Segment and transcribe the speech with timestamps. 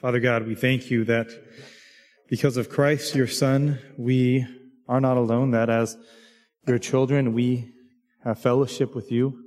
[0.00, 1.26] Father God, we thank you that
[2.28, 4.46] because of Christ, your Son, we
[4.86, 5.96] are not alone, that as
[6.68, 7.72] your children, we
[8.22, 9.42] have fellowship with you.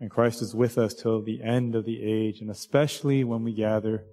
[0.00, 3.54] And Christ is with us till the end of the age, and especially when we
[3.54, 4.04] gather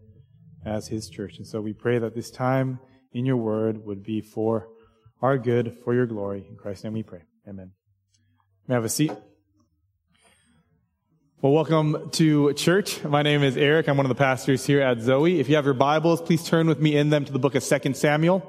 [0.65, 1.35] as his church.
[1.37, 2.79] And so we pray that this time
[3.11, 4.69] in your word would be for
[5.21, 6.45] our good, for your glory.
[6.49, 7.23] In Christ's name we pray.
[7.45, 7.71] Amen.
[8.69, 9.11] May I have a seat?
[11.41, 13.01] Well, welcome to church.
[13.05, 13.87] My name is Eric.
[13.87, 15.39] I'm one of the pastors here at Zoe.
[15.39, 17.63] If you have your Bibles, please turn with me in them to the book of
[17.63, 18.45] 2 Samuel.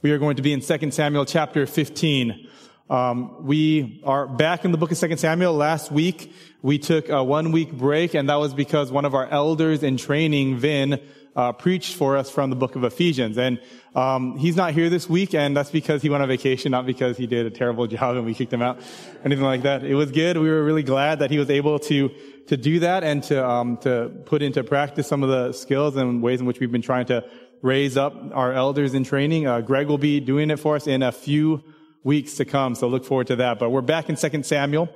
[0.00, 2.48] We are going to be in 2 Samuel chapter 15.
[2.88, 5.54] Um, we are back in the book of 2 Samuel.
[5.54, 6.32] Last week,
[6.62, 9.96] we took a one week break, and that was because one of our elders in
[9.96, 11.00] training, Vin,
[11.36, 13.38] uh, preached for us from the book of Ephesians.
[13.38, 13.60] And
[13.94, 17.16] um, he's not here this week, and that's because he went on vacation, not because
[17.16, 18.80] he did a terrible job and we kicked him out,
[19.24, 19.84] anything like that.
[19.84, 20.36] It was good.
[20.36, 22.10] We were really glad that he was able to
[22.46, 26.22] to do that and to um, to put into practice some of the skills and
[26.22, 27.24] ways in which we've been trying to
[27.62, 29.46] raise up our elders in training.
[29.46, 31.64] Uh, Greg will be doing it for us in a few
[32.02, 33.58] weeks to come, so look forward to that.
[33.58, 34.90] But we're back in 2 Samuel,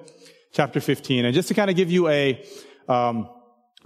[0.52, 2.44] chapter 15, and just to kind of give you a
[2.86, 3.30] um,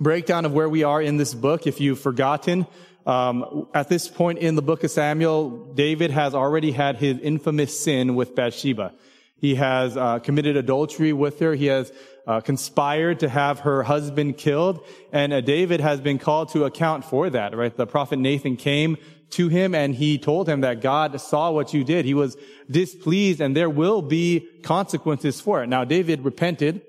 [0.03, 1.67] breakdown of where we are in this book.
[1.67, 2.67] If you've forgotten,
[3.07, 7.79] um, at this point in the book of Samuel, David has already had his infamous
[7.79, 8.93] sin with Bathsheba.
[9.37, 11.55] He has uh, committed adultery with her.
[11.55, 11.93] He has
[12.27, 17.05] uh, conspired to have her husband killed, and uh, David has been called to account
[17.05, 17.57] for that.
[17.57, 17.77] Right?
[17.77, 18.99] The prophet Nathan came
[19.31, 22.05] to him and he told him that God saw what you did.
[22.05, 22.37] He was
[22.71, 25.69] displeased, and there will be consequences for it.
[25.69, 26.83] Now, David repented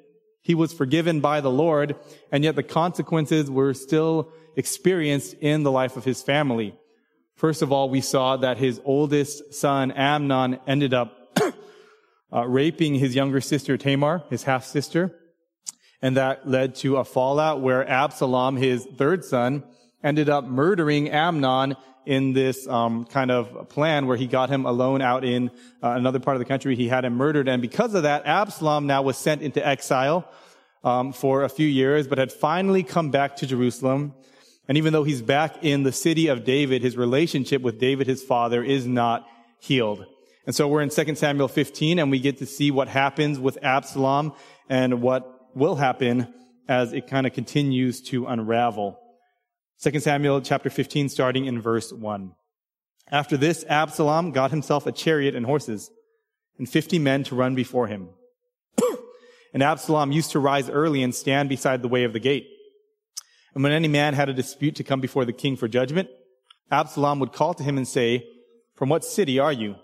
[0.44, 1.96] he was forgiven by the Lord,
[2.32, 6.76] and yet the consequences were still experienced in the life of his family.
[7.36, 11.40] First of all, we saw that his oldest son, Amnon, ended up
[12.32, 15.18] uh, raping his younger sister, Tamar, his half sister.
[16.02, 19.64] And that led to a fallout where Absalom, his third son,
[20.04, 25.02] ended up murdering Amnon in this um, kind of plan where he got him alone
[25.02, 25.50] out in
[25.82, 26.76] uh, another part of the country.
[26.76, 30.30] He had him murdered, and because of that, Absalom now was sent into exile
[30.84, 34.14] um, for a few years, but had finally come back to Jerusalem.
[34.68, 38.24] And even though he's back in the city of David, his relationship with David, his
[38.24, 39.28] father, is not
[39.60, 40.06] healed.
[40.46, 43.58] And so we're in 2 Samuel 15, and we get to see what happens with
[43.62, 44.34] Absalom
[44.70, 46.34] and what will happen
[46.68, 49.00] as it kind of continues to unravel.
[49.84, 52.32] 2 Samuel chapter 15, starting in verse 1.
[53.12, 55.92] After this, Absalom got himself a chariot and horses,
[56.58, 58.08] and fifty men to run before him.
[59.54, 62.48] and Absalom used to rise early and stand beside the way of the gate.
[63.54, 66.08] And when any man had a dispute to come before the king for judgment,
[66.72, 68.26] Absalom would call to him and say,
[68.76, 69.76] From what city are you?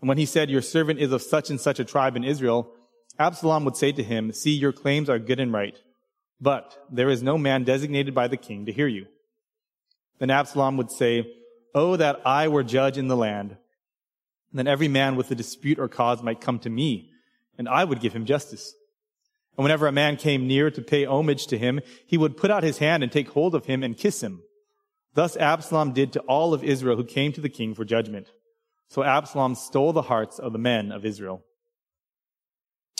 [0.00, 2.72] And when he said, Your servant is of such and such a tribe in Israel,
[3.18, 5.76] Absalom would say to him, See, your claims are good and right,
[6.40, 9.04] but there is no man designated by the king to hear you.
[10.18, 11.32] Then Absalom would say,
[11.74, 13.56] Oh, that I were judge in the land.
[14.50, 17.10] And then every man with a dispute or cause might come to me,
[17.56, 18.74] and I would give him justice.
[19.56, 22.62] And whenever a man came near to pay homage to him, he would put out
[22.62, 24.42] his hand and take hold of him and kiss him.
[25.14, 28.30] Thus Absalom did to all of Israel who came to the king for judgment.
[28.88, 31.44] So Absalom stole the hearts of the men of Israel.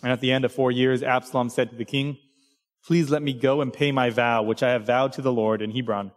[0.03, 2.19] And at the end of four years, Absalom said to the king,
[2.85, 5.63] Please let me go and pay my vow, which I have vowed to the Lord
[5.63, 6.13] in Hebron.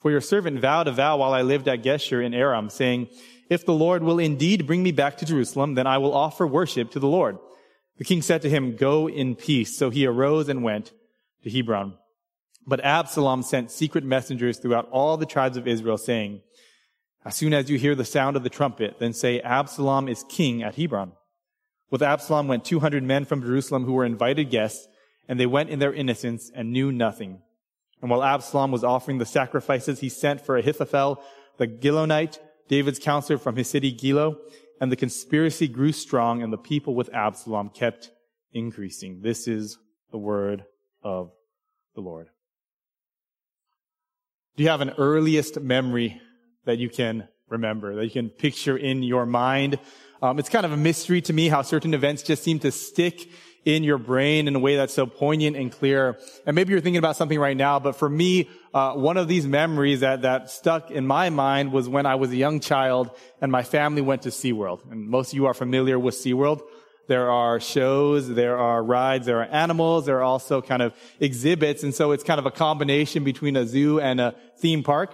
[0.00, 3.08] For your servant vowed a vow while I lived at Geshur in Aram, saying,
[3.48, 6.90] If the Lord will indeed bring me back to Jerusalem, then I will offer worship
[6.92, 7.38] to the Lord.
[7.96, 9.76] The king said to him, Go in peace.
[9.76, 10.92] So he arose and went
[11.42, 11.94] to Hebron.
[12.66, 16.42] But Absalom sent secret messengers throughout all the tribes of Israel, saying,
[17.24, 20.62] As soon as you hear the sound of the trumpet, then say, Absalom is king
[20.62, 21.12] at Hebron.
[21.90, 24.86] With Absalom went 200 men from Jerusalem who were invited guests,
[25.26, 27.40] and they went in their innocence and knew nothing.
[28.00, 31.22] And while Absalom was offering the sacrifices, he sent for Ahithophel,
[31.56, 32.38] the Gilonite,
[32.68, 34.36] David's counselor from his city Gilo,
[34.80, 38.10] and the conspiracy grew strong, and the people with Absalom kept
[38.52, 39.20] increasing.
[39.22, 39.78] This is
[40.12, 40.64] the word
[41.02, 41.32] of
[41.94, 42.28] the Lord.
[44.56, 46.20] Do you have an earliest memory
[46.64, 49.78] that you can remember, that you can picture in your mind?
[50.20, 53.28] Um, it's kind of a mystery to me how certain events just seem to stick
[53.68, 56.18] in your brain in a way that's so poignant and clear.
[56.46, 59.46] And maybe you're thinking about something right now, but for me, uh, one of these
[59.46, 63.10] memories that, that stuck in my mind was when I was a young child
[63.42, 64.90] and my family went to SeaWorld.
[64.90, 66.62] And most of you are familiar with SeaWorld.
[67.08, 71.82] There are shows, there are rides, there are animals, there are also kind of exhibits.
[71.82, 75.12] And so it's kind of a combination between a zoo and a theme park.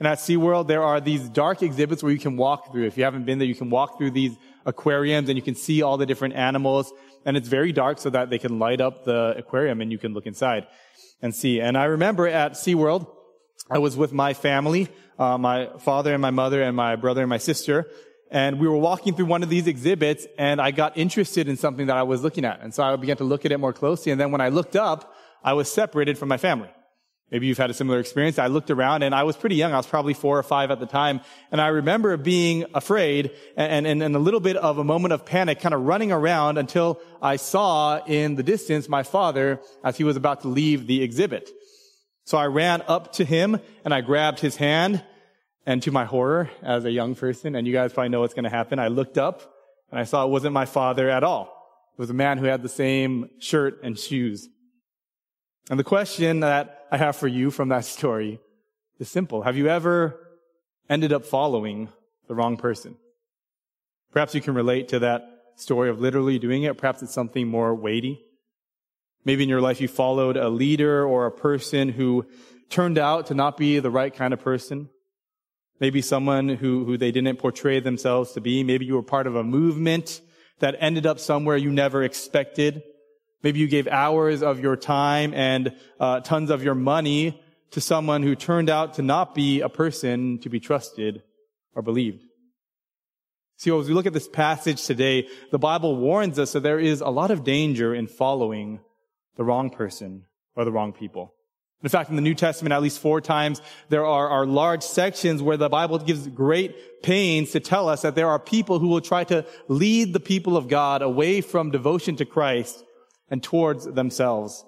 [0.00, 2.86] And at SeaWorld, there are these dark exhibits where you can walk through.
[2.86, 5.82] If you haven't been there, you can walk through these aquariums and you can see
[5.82, 6.92] all the different animals
[7.24, 10.12] and it's very dark so that they can light up the aquarium and you can
[10.12, 10.66] look inside
[11.20, 11.60] and see.
[11.60, 13.06] And I remember at SeaWorld,
[13.70, 14.88] I was with my family,
[15.18, 17.88] uh, my father and my mother and my brother and my sister,
[18.30, 21.86] and we were walking through one of these exhibits and I got interested in something
[21.86, 22.60] that I was looking at.
[22.60, 24.10] And so I began to look at it more closely.
[24.10, 26.70] And then when I looked up, I was separated from my family.
[27.32, 28.38] Maybe you've had a similar experience.
[28.38, 29.72] I looked around and I was pretty young.
[29.72, 31.22] I was probably four or five at the time.
[31.50, 35.24] And I remember being afraid and, and, and a little bit of a moment of
[35.24, 40.04] panic kind of running around until I saw in the distance my father as he
[40.04, 41.50] was about to leave the exhibit.
[42.24, 45.02] So I ran up to him and I grabbed his hand
[45.64, 48.44] and to my horror as a young person, and you guys probably know what's going
[48.44, 49.54] to happen, I looked up
[49.90, 51.44] and I saw it wasn't my father at all.
[51.96, 54.48] It was a man who had the same shirt and shoes.
[55.70, 58.38] And the question that I have for you from that story
[58.98, 59.40] is simple.
[59.40, 60.14] Have you ever
[60.90, 61.88] ended up following
[62.28, 62.96] the wrong person?
[64.12, 66.76] Perhaps you can relate to that story of literally doing it.
[66.76, 68.22] Perhaps it's something more weighty.
[69.24, 72.26] Maybe in your life you followed a leader or a person who
[72.68, 74.90] turned out to not be the right kind of person.
[75.80, 78.64] Maybe someone who, who they didn't portray themselves to be.
[78.64, 80.20] Maybe you were part of a movement
[80.58, 82.82] that ended up somewhere you never expected.
[83.42, 87.42] Maybe you gave hours of your time and uh, tons of your money
[87.72, 91.22] to someone who turned out to not be a person to be trusted
[91.74, 92.22] or believed.
[93.56, 97.00] See, as we look at this passage today, the Bible warns us that there is
[97.00, 98.80] a lot of danger in following
[99.36, 100.24] the wrong person
[100.54, 101.34] or the wrong people.
[101.82, 105.42] In fact, in the New Testament, at least four times, there are, are large sections
[105.42, 109.00] where the Bible gives great pains to tell us that there are people who will
[109.00, 112.84] try to lead the people of God away from devotion to Christ
[113.32, 114.64] and towards themselves.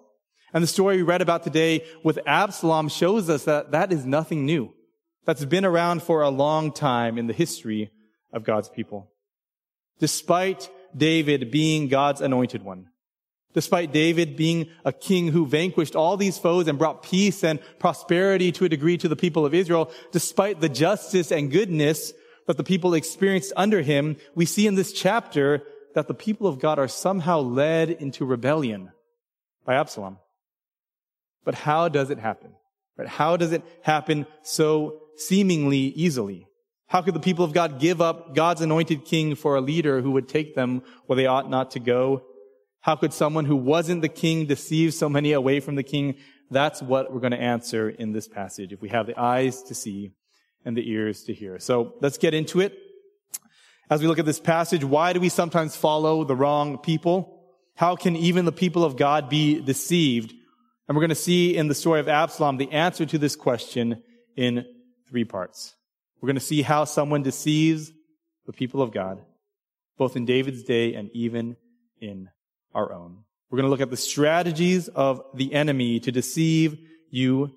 [0.53, 4.47] And the story we read about today with Absalom shows us that that is nothing
[4.47, 4.73] new.
[5.27, 7.91] That's been around for a long time in the history
[8.33, 9.11] of God's people.
[10.01, 12.89] Despite David being God's anointed one,
[13.53, 18.51] Despite David being a king who vanquished all these foes and brought peace and prosperity
[18.51, 22.13] to a degree to the people of Israel, despite the justice and goodness
[22.49, 25.63] that the people experienced under him, we see in this chapter
[25.95, 28.91] that the people of God are somehow led into rebellion
[29.65, 30.19] by Absalom.
[31.45, 32.53] But how does it happen?
[32.97, 33.09] Right?
[33.09, 36.47] How does it happen so seemingly easily?
[36.87, 40.13] How could the people of God give up God's anointed king for a leader who
[40.13, 42.23] would take them where they ought not to go?
[42.81, 46.17] How could someone who wasn't the king deceive so many away from the king?
[46.51, 49.75] That's what we're going to answer in this passage if we have the eyes to
[49.75, 50.13] see
[50.65, 51.59] and the ears to hear.
[51.59, 52.79] So let's get into it.
[53.91, 57.43] As we look at this passage, why do we sometimes follow the wrong people?
[57.77, 60.33] How can even the people of God be deceived?
[60.89, 64.03] And we're going to see in the story of Absalom the answer to this question
[64.37, 64.65] in
[65.09, 65.75] three parts.
[66.21, 67.93] We're going to see how someone deceives
[68.47, 69.23] the people of God,
[69.99, 71.57] both in David's day and even
[72.01, 72.31] in
[72.75, 73.25] our own.
[73.51, 76.79] We're going to look at the strategies of the enemy to deceive
[77.11, 77.55] you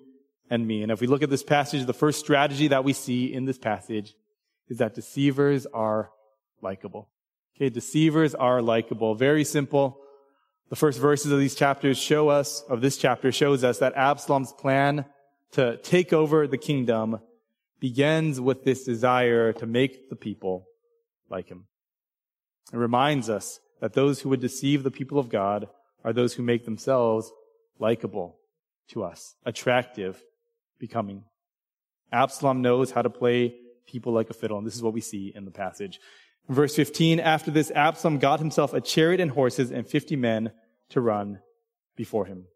[0.50, 0.82] and me.
[0.82, 3.58] And if we look at this passage, the first strategy that we see in this
[3.58, 4.14] passage
[4.68, 6.10] is that deceivers are
[6.62, 7.08] likable.
[7.56, 9.14] Okay, deceivers are likable.
[9.14, 10.00] Very simple.
[10.70, 14.52] The first verses of these chapters show us, of this chapter shows us that Absalom's
[14.52, 15.06] plan
[15.52, 17.20] to take over the kingdom
[17.80, 20.66] begins with this desire to make the people
[21.30, 21.64] like him.
[22.72, 25.68] It reminds us that those who would deceive the people of God
[26.04, 27.32] are those who make themselves
[27.78, 28.38] likable
[28.88, 30.22] to us, attractive,
[30.78, 31.24] becoming.
[32.12, 33.54] Absalom knows how to play
[33.86, 36.00] people like a fiddle, and this is what we see in the passage.
[36.48, 40.52] In verse 15, after this, Absalom got himself a chariot and horses and 50 men
[40.90, 41.40] to run
[41.96, 42.46] before him.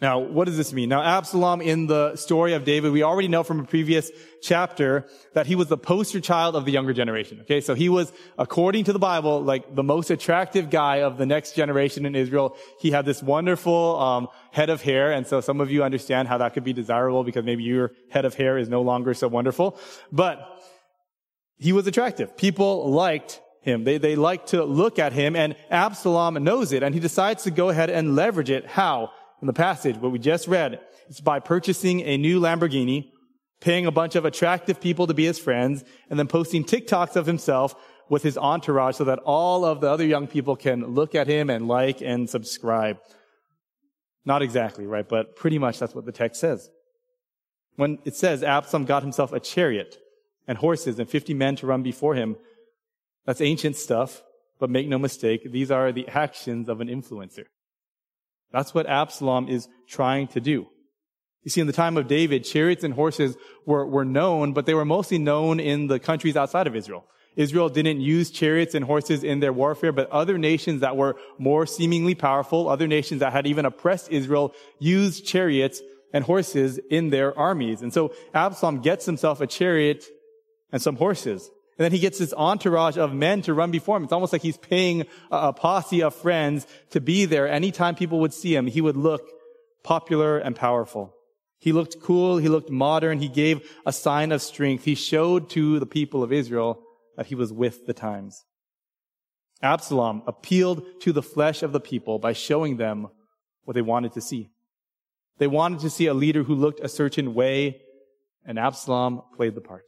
[0.00, 0.88] Now, what does this mean?
[0.88, 4.10] Now, Absalom in the story of David, we already know from a previous
[4.42, 7.40] chapter that he was the poster child of the younger generation.
[7.42, 11.26] Okay, so he was, according to the Bible, like the most attractive guy of the
[11.26, 12.56] next generation in Israel.
[12.80, 16.38] He had this wonderful um, head of hair, and so some of you understand how
[16.38, 19.78] that could be desirable because maybe your head of hair is no longer so wonderful.
[20.10, 20.60] But
[21.58, 22.36] he was attractive.
[22.36, 23.84] People liked him.
[23.84, 27.50] They, they liked to look at him, and Absalom knows it, and he decides to
[27.50, 28.66] go ahead and leverage it.
[28.66, 29.10] How?
[29.44, 33.10] in the passage, what we just read, it's by purchasing a new Lamborghini,
[33.60, 37.26] paying a bunch of attractive people to be his friends, and then posting TikToks of
[37.26, 37.74] himself
[38.08, 41.50] with his entourage so that all of the other young people can look at him
[41.50, 42.96] and like and subscribe.
[44.24, 45.06] Not exactly, right?
[45.06, 46.70] But pretty much that's what the text says.
[47.76, 49.98] When it says Absalom got himself a chariot
[50.46, 52.36] and horses and 50 men to run before him,
[53.24, 54.22] that's ancient stuff,
[54.58, 57.46] but make no mistake, these are the actions of an influencer.
[58.52, 60.66] That's what Absalom is trying to do.
[61.42, 63.36] You see, in the time of David, chariots and horses
[63.66, 67.04] were, were known, but they were mostly known in the countries outside of Israel.
[67.36, 71.66] Israel didn't use chariots and horses in their warfare, but other nations that were more
[71.66, 75.82] seemingly powerful, other nations that had even oppressed Israel, used chariots
[76.12, 77.82] and horses in their armies.
[77.82, 80.04] And so Absalom gets himself a chariot
[80.72, 81.50] and some horses.
[81.76, 84.04] And then he gets this entourage of men to run before him.
[84.04, 87.48] It's almost like he's paying a, posse of friends to be there.
[87.48, 89.28] Anytime people would see him, he would look
[89.82, 91.14] popular and powerful.
[91.58, 92.36] He looked cool.
[92.38, 93.18] He looked modern.
[93.18, 94.84] He gave a sign of strength.
[94.84, 96.80] He showed to the people of Israel
[97.16, 98.44] that he was with the times.
[99.62, 103.08] Absalom appealed to the flesh of the people by showing them
[103.64, 104.50] what they wanted to see.
[105.38, 107.80] They wanted to see a leader who looked a certain way,
[108.44, 109.84] and Absalom played the part.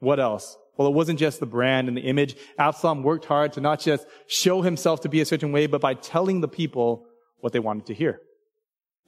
[0.00, 0.56] What else?
[0.76, 2.36] Well, it wasn't just the brand and the image.
[2.58, 5.94] Absalom worked hard to not just show himself to be a certain way, but by
[5.94, 7.06] telling the people
[7.40, 8.20] what they wanted to hear.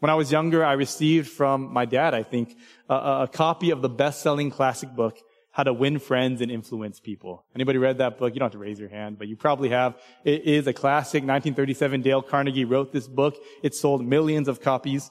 [0.01, 2.57] When I was younger, I received from my dad, I think,
[2.89, 5.17] a, a copy of the best-selling classic book,
[5.51, 7.45] How to Win Friends and Influence People.
[7.55, 8.35] Anybody read that book?
[8.35, 9.97] You don't have to raise your hand, but you probably have.
[10.25, 11.23] It is a classic.
[11.23, 13.37] 1937, Dale Carnegie wrote this book.
[13.63, 15.11] It sold millions of copies.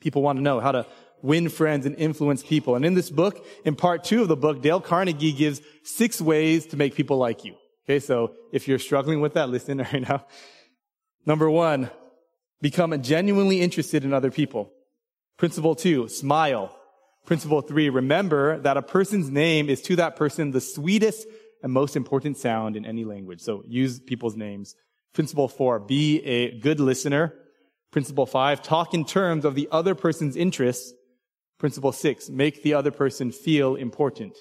[0.00, 0.86] People want to know how to
[1.22, 2.74] win friends and influence people.
[2.74, 6.66] And in this book, in part two of the book, Dale Carnegie gives six ways
[6.66, 7.54] to make people like you.
[7.84, 10.26] Okay, so if you're struggling with that, listen right now.
[11.24, 11.90] Number one,
[12.60, 14.70] become genuinely interested in other people.
[15.36, 16.76] Principle two, smile.
[17.26, 21.26] Principle three, remember that a person's name is to that person the sweetest
[21.62, 23.40] and most important sound in any language.
[23.40, 24.74] So use people's names.
[25.12, 27.34] Principle four, be a good listener.
[27.92, 30.92] Principle five, talk in terms of the other person's interests.
[31.62, 34.36] Principle six, make the other person feel important.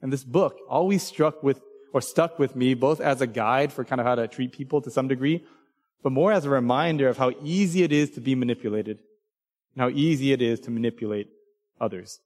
[0.00, 1.60] And this book always struck with,
[1.92, 4.80] or stuck with me, both as a guide for kind of how to treat people
[4.82, 5.44] to some degree,
[6.04, 9.00] but more as a reminder of how easy it is to be manipulated
[9.74, 11.26] and how easy it is to manipulate
[11.80, 12.20] others.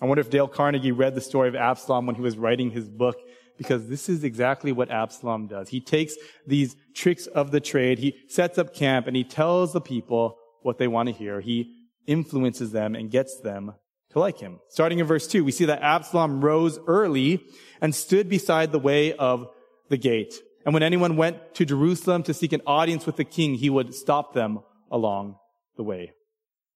[0.00, 2.88] I wonder if Dale Carnegie read the story of Absalom when he was writing his
[2.88, 3.18] book
[3.58, 5.70] because this is exactly what Absalom does.
[5.70, 6.14] He takes
[6.46, 10.78] these tricks of the trade, he sets up camp, and he tells the people what
[10.78, 11.40] they want to hear.
[11.40, 13.74] He influences them and gets them
[14.10, 14.60] to like him.
[14.68, 17.44] Starting in verse 2, we see that Absalom rose early
[17.80, 19.48] and stood beside the way of
[19.88, 20.34] the gate.
[20.64, 23.94] And when anyone went to Jerusalem to seek an audience with the king, he would
[23.94, 25.36] stop them along
[25.76, 26.12] the way.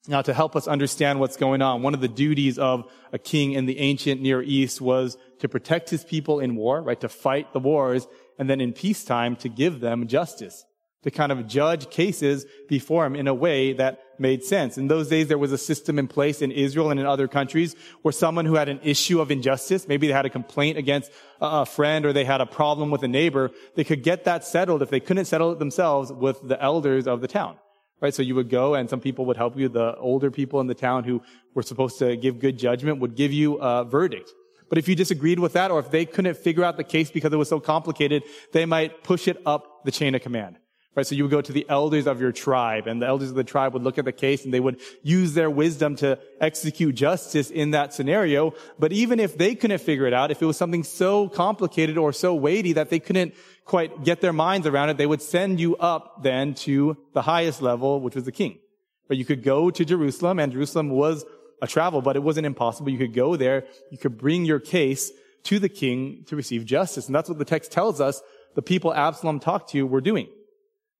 [0.06, 3.52] Now, to help us understand what's going on, one of the duties of a king
[3.52, 7.00] in the ancient Near East was to protect his people in war, right?
[7.00, 8.06] To fight the wars,
[8.38, 10.64] and then in peacetime to give them justice.
[11.04, 14.76] To kind of judge cases before him in a way that made sense.
[14.76, 17.76] In those days, there was a system in place in Israel and in other countries
[18.02, 21.64] where someone who had an issue of injustice, maybe they had a complaint against a
[21.64, 24.90] friend or they had a problem with a neighbor, they could get that settled if
[24.90, 27.56] they couldn't settle it themselves with the elders of the town
[28.00, 28.14] right?
[28.14, 29.68] So you would go and some people would help you.
[29.68, 31.22] The older people in the town who
[31.54, 34.32] were supposed to give good judgment would give you a verdict.
[34.68, 37.32] But if you disagreed with that or if they couldn't figure out the case because
[37.32, 40.58] it was so complicated, they might push it up the chain of command.
[40.98, 41.06] Right?
[41.06, 43.44] So you would go to the elders of your tribe and the elders of the
[43.44, 47.52] tribe would look at the case and they would use their wisdom to execute justice
[47.52, 48.52] in that scenario.
[48.80, 52.12] But even if they couldn't figure it out, if it was something so complicated or
[52.12, 55.76] so weighty that they couldn't quite get their minds around it, they would send you
[55.76, 58.58] up then to the highest level, which was the king.
[59.06, 61.24] But you could go to Jerusalem and Jerusalem was
[61.62, 62.90] a travel, but it wasn't impossible.
[62.90, 63.66] You could go there.
[63.92, 65.12] You could bring your case
[65.44, 67.06] to the king to receive justice.
[67.06, 68.20] And that's what the text tells us
[68.56, 70.26] the people Absalom talked to were doing.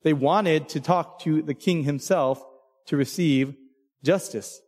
[0.03, 2.45] They wanted to talk to the king himself
[2.87, 3.55] to receive
[4.03, 4.61] justice.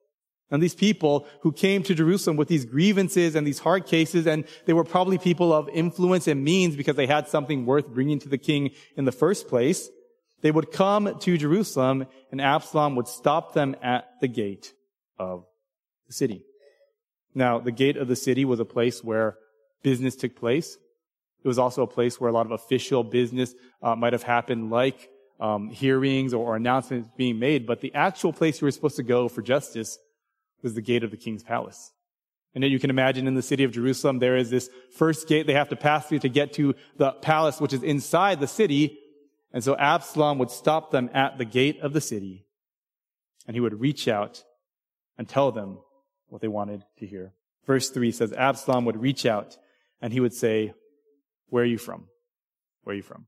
[0.51, 4.45] And these people who came to Jerusalem with these grievances and these hard cases, and
[4.67, 8.29] they were probably people of influence and means because they had something worth bringing to
[8.29, 9.89] the king in the first place.
[10.43, 14.73] They would come to Jerusalem and Absalom would stop them at the gate
[15.19, 15.45] of
[16.09, 16.45] the city.
[17.35, 19.37] Now, the gate of the city was a place where
[19.83, 20.77] business took place.
[21.45, 24.71] It was also a place where a lot of official business uh, might have happened,
[24.71, 25.09] like
[25.41, 27.67] um, hearings or, announcements being made.
[27.67, 29.99] But the actual place you were supposed to go for justice
[30.63, 31.93] was the gate of the king's palace.
[32.55, 35.47] And then you can imagine in the city of Jerusalem, there is this first gate
[35.47, 38.99] they have to pass through to get to the palace, which is inside the city.
[39.53, 42.47] And so Absalom would stop them at the gate of the city
[43.47, 44.45] and he would reach out
[45.17, 45.79] and tell them
[46.29, 47.33] what they wanted to hear.
[47.67, 49.57] Verse three says Absalom would reach out
[50.01, 50.73] and he would say,
[51.49, 52.07] where are you from?
[52.83, 53.27] Where are you from?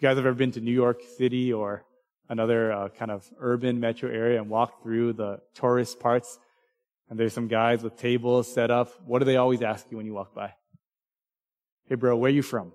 [0.00, 1.84] You guys have ever been to New York City or
[2.30, 6.38] another uh, kind of urban metro area and walked through the tourist parts.
[7.10, 8.88] And there's some guys with tables set up.
[9.04, 10.54] What do they always ask you when you walk by?
[11.84, 12.72] Hey, bro, where are you from?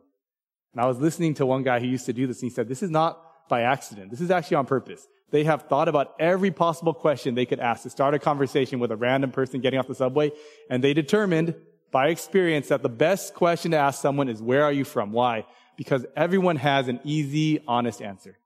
[0.74, 2.67] And I was listening to one guy who used to do this and he said,
[2.67, 4.12] this is not by accident.
[4.12, 5.08] This is actually on purpose.
[5.32, 8.91] They have thought about every possible question they could ask to start a conversation with
[8.91, 10.32] a random person getting off the subway.
[10.70, 11.55] And they determined
[11.89, 15.12] by experience that the best question to ask someone is, where are you from?
[15.12, 15.46] Why?
[15.77, 18.38] Because everyone has an easy, honest answer.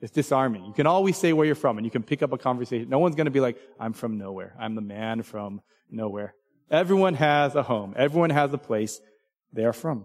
[0.00, 0.64] It's disarming.
[0.66, 2.88] You can always say where you're from and you can pick up a conversation.
[2.88, 4.54] No one's going to be like, I'm from nowhere.
[4.58, 6.34] I'm the man from nowhere.
[6.70, 7.94] Everyone has a home.
[7.96, 9.00] Everyone has a place
[9.52, 10.04] they are from.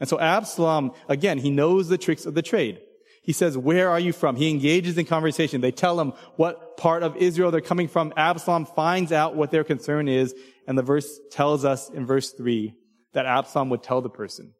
[0.00, 2.80] And so Absalom, again, he knows the tricks of the trade.
[3.22, 4.34] He says, where are you from?
[4.34, 5.60] He engages in conversation.
[5.60, 8.12] They tell him what part of Israel they're coming from.
[8.16, 10.34] Absalom finds out what their concern is.
[10.66, 12.74] And the verse tells us in verse three
[13.12, 14.54] that Absalom would tell the person,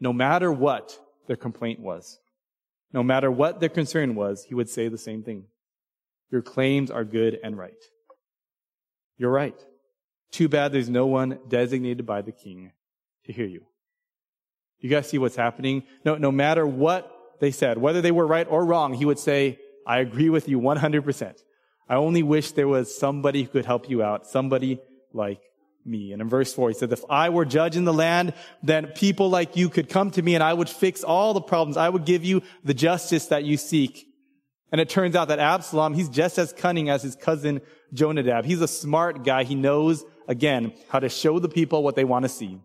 [0.00, 2.18] no matter what their complaint was,
[2.92, 5.44] no matter what their concern was, he would say the same thing.
[6.30, 7.72] Your claims are good and right.
[9.16, 9.58] You're right.
[10.30, 12.72] Too bad there's no one designated by the king
[13.24, 13.64] to hear you.
[14.80, 15.84] You guys see what's happening?
[16.04, 17.10] No, no matter what
[17.40, 20.60] they said, whether they were right or wrong, he would say, I agree with you
[20.60, 21.36] 100%.
[21.88, 24.80] I only wish there was somebody who could help you out, somebody
[25.12, 25.40] like
[25.84, 26.12] me.
[26.12, 29.28] And in verse 4, he says, if I were judge in the land, then people
[29.28, 31.76] like you could come to me and I would fix all the problems.
[31.76, 34.06] I would give you the justice that you seek.
[34.72, 37.60] And it turns out that Absalom, he's just as cunning as his cousin
[37.92, 38.44] Jonadab.
[38.44, 39.44] He's a smart guy.
[39.44, 42.58] He knows, again, how to show the people what they want to see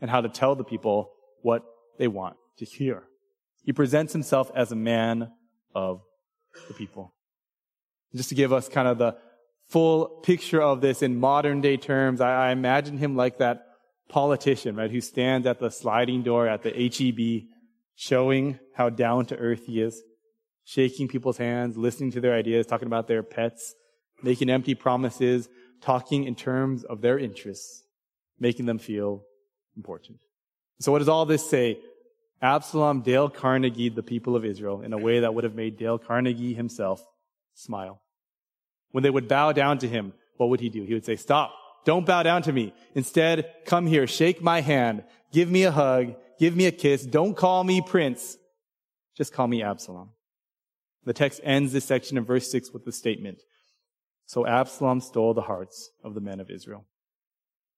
[0.00, 1.64] and how to tell the people what
[1.98, 3.04] they want to hear.
[3.62, 5.30] He presents himself as a man
[5.74, 6.02] of
[6.68, 7.14] the people.
[8.14, 9.16] Just to give us kind of the
[9.68, 13.66] full picture of this in modern day terms, I, I imagine him like that
[14.08, 17.48] politician, right, who stands at the sliding door at the HEB,
[17.96, 20.00] showing how down to earth he is,
[20.64, 23.74] shaking people's hands, listening to their ideas, talking about their pets,
[24.22, 25.48] making empty promises,
[25.80, 27.82] talking in terms of their interests,
[28.38, 29.24] making them feel
[29.76, 30.18] important.
[30.80, 31.78] So what does all this say?
[32.42, 35.98] Absalom Dale Carnegie the people of Israel in a way that would have made Dale
[35.98, 37.02] Carnegie himself
[37.54, 38.02] smile.
[38.96, 40.82] When they would bow down to him, what would he do?
[40.82, 41.52] He would say, stop.
[41.84, 42.72] Don't bow down to me.
[42.94, 47.04] Instead, come here, shake my hand, give me a hug, give me a kiss.
[47.04, 48.38] Don't call me prince.
[49.14, 50.12] Just call me Absalom.
[51.04, 53.42] The text ends this section in verse 6 with the statement,
[54.24, 56.86] So Absalom stole the hearts of the men of Israel.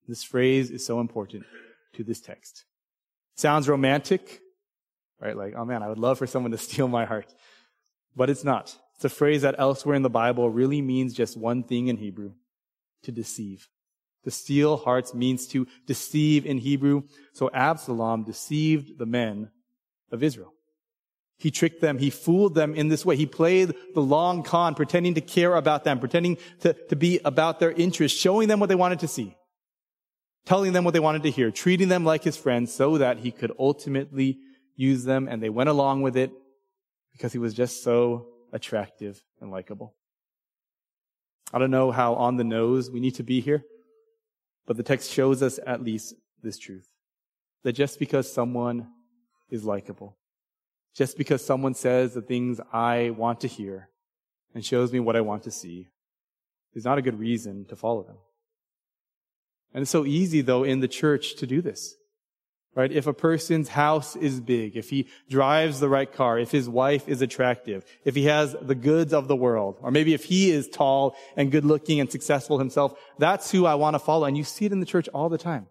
[0.06, 1.42] This phrase is so important
[1.94, 2.64] to this text.
[3.34, 4.38] Sounds romantic,
[5.20, 5.36] right?
[5.36, 7.34] Like, oh man, I would love for someone to steal my heart.
[8.14, 8.78] But it's not.
[8.98, 12.32] It's a phrase that elsewhere in the Bible really means just one thing in Hebrew
[13.04, 13.68] to deceive.
[14.24, 17.02] To steal hearts means to deceive in Hebrew.
[17.32, 19.52] So Absalom deceived the men
[20.10, 20.52] of Israel.
[21.38, 21.98] He tricked them.
[21.98, 23.14] He fooled them in this way.
[23.14, 27.60] He played the long con, pretending to care about them, pretending to, to be about
[27.60, 29.36] their interests, showing them what they wanted to see,
[30.44, 33.30] telling them what they wanted to hear, treating them like his friends so that he
[33.30, 34.38] could ultimately
[34.74, 35.28] use them.
[35.28, 36.32] And they went along with it
[37.12, 39.94] because he was just so attractive, and likable.
[41.52, 43.64] I don't know how on the nose we need to be here,
[44.66, 46.88] but the text shows us at least this truth.
[47.64, 48.88] That just because someone
[49.50, 50.16] is likable,
[50.94, 53.88] just because someone says the things I want to hear
[54.54, 55.88] and shows me what I want to see,
[56.74, 58.18] is not a good reason to follow them.
[59.72, 61.94] And it's so easy though in the church to do this.
[62.78, 62.92] Right?
[62.92, 67.08] If a person's house is big, if he drives the right car, if his wife
[67.08, 70.68] is attractive, if he has the goods of the world, or maybe if he is
[70.68, 74.26] tall and good looking and successful himself, that's who I want to follow.
[74.26, 75.66] And you see it in the church all the time.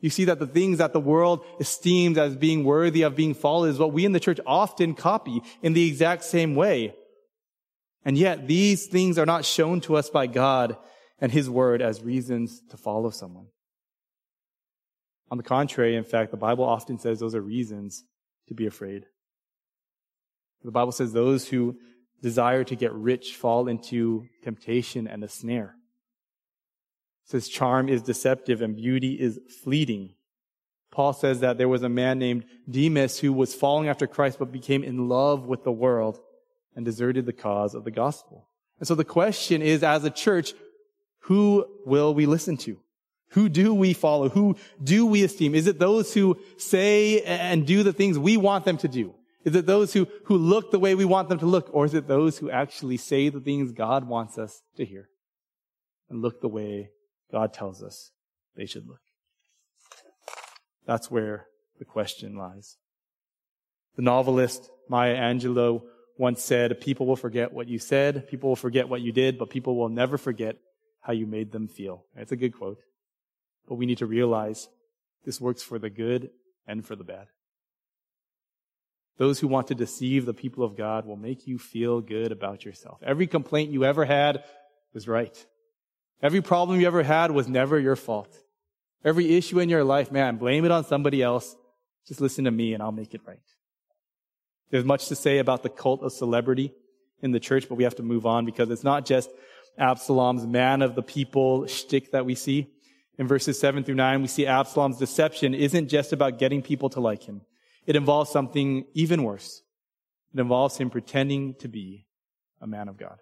[0.00, 3.70] You see that the things that the world esteems as being worthy of being followed
[3.70, 6.94] is what we in the church often copy in the exact same way.
[8.04, 10.76] And yet these things are not shown to us by God
[11.22, 13.46] and His Word as reasons to follow someone.
[15.30, 18.04] On the contrary, in fact, the Bible often says those are reasons
[18.48, 19.04] to be afraid.
[20.62, 21.76] The Bible says those who
[22.22, 25.76] desire to get rich fall into temptation and a snare.
[27.24, 30.14] It says charm is deceptive and beauty is fleeting.
[30.90, 34.52] Paul says that there was a man named Demas who was following after Christ but
[34.52, 36.18] became in love with the world
[36.76, 38.48] and deserted the cause of the gospel.
[38.78, 40.54] And so the question is, as a church,
[41.20, 42.78] who will we listen to?
[43.30, 44.28] Who do we follow?
[44.28, 45.54] Who do we esteem?
[45.54, 49.14] Is it those who say and do the things we want them to do?
[49.44, 51.68] Is it those who, who look the way we want them to look?
[51.72, 55.08] Or is it those who actually say the things God wants us to hear
[56.08, 56.90] and look the way
[57.30, 58.12] God tells us
[58.56, 59.00] they should look?
[60.86, 61.46] That's where
[61.78, 62.76] the question lies.
[63.96, 65.82] The novelist Maya Angelou
[66.16, 69.50] once said, people will forget what you said, people will forget what you did, but
[69.50, 70.56] people will never forget
[71.00, 72.04] how you made them feel.
[72.16, 72.78] It's a good quote.
[73.68, 74.68] But we need to realize
[75.24, 76.30] this works for the good
[76.66, 77.26] and for the bad.
[79.16, 82.64] Those who want to deceive the people of God will make you feel good about
[82.64, 82.98] yourself.
[83.02, 84.42] Every complaint you ever had
[84.92, 85.46] was right.
[86.22, 88.34] Every problem you ever had was never your fault.
[89.04, 91.54] Every issue in your life, man, blame it on somebody else.
[92.08, 93.38] Just listen to me and I'll make it right.
[94.70, 96.72] There's much to say about the cult of celebrity
[97.22, 99.30] in the church, but we have to move on because it's not just
[99.78, 102.73] Absalom's man of the people shtick that we see.
[103.18, 107.00] In verses 7 through 9, we see Absalom's deception isn't just about getting people to
[107.00, 107.42] like him.
[107.86, 109.62] It involves something even worse.
[110.32, 112.06] It involves him pretending to be
[112.60, 113.18] a man of God.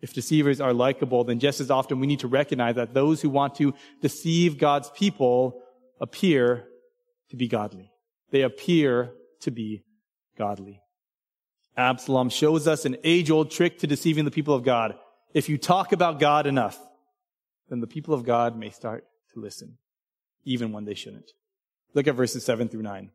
[0.00, 3.30] If deceivers are likable, then just as often we need to recognize that those who
[3.30, 5.62] want to deceive God's people
[6.00, 6.64] appear
[7.30, 7.90] to be godly.
[8.30, 9.84] They appear to be
[10.36, 10.80] godly.
[11.76, 14.96] Absalom shows us an age old trick to deceiving the people of God.
[15.32, 16.78] If you talk about God enough,
[17.72, 19.78] then the people of God may start to listen,
[20.44, 21.30] even when they shouldn't.
[21.94, 23.10] Look at verses 7 through 9.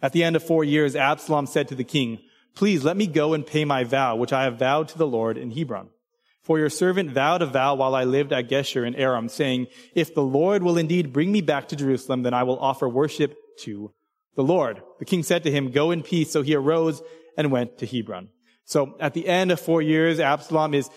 [0.00, 2.20] At the end of four years, Absalom said to the king,
[2.54, 5.36] Please let me go and pay my vow, which I have vowed to the Lord
[5.36, 5.90] in Hebron.
[6.42, 10.14] For your servant vowed a vow while I lived at Geshur in Aram, saying, If
[10.14, 13.92] the Lord will indeed bring me back to Jerusalem, then I will offer worship to
[14.34, 14.80] the Lord.
[14.98, 16.32] The king said to him, Go in peace.
[16.32, 17.02] So he arose
[17.36, 18.30] and went to Hebron.
[18.64, 20.88] So at the end of four years, Absalom is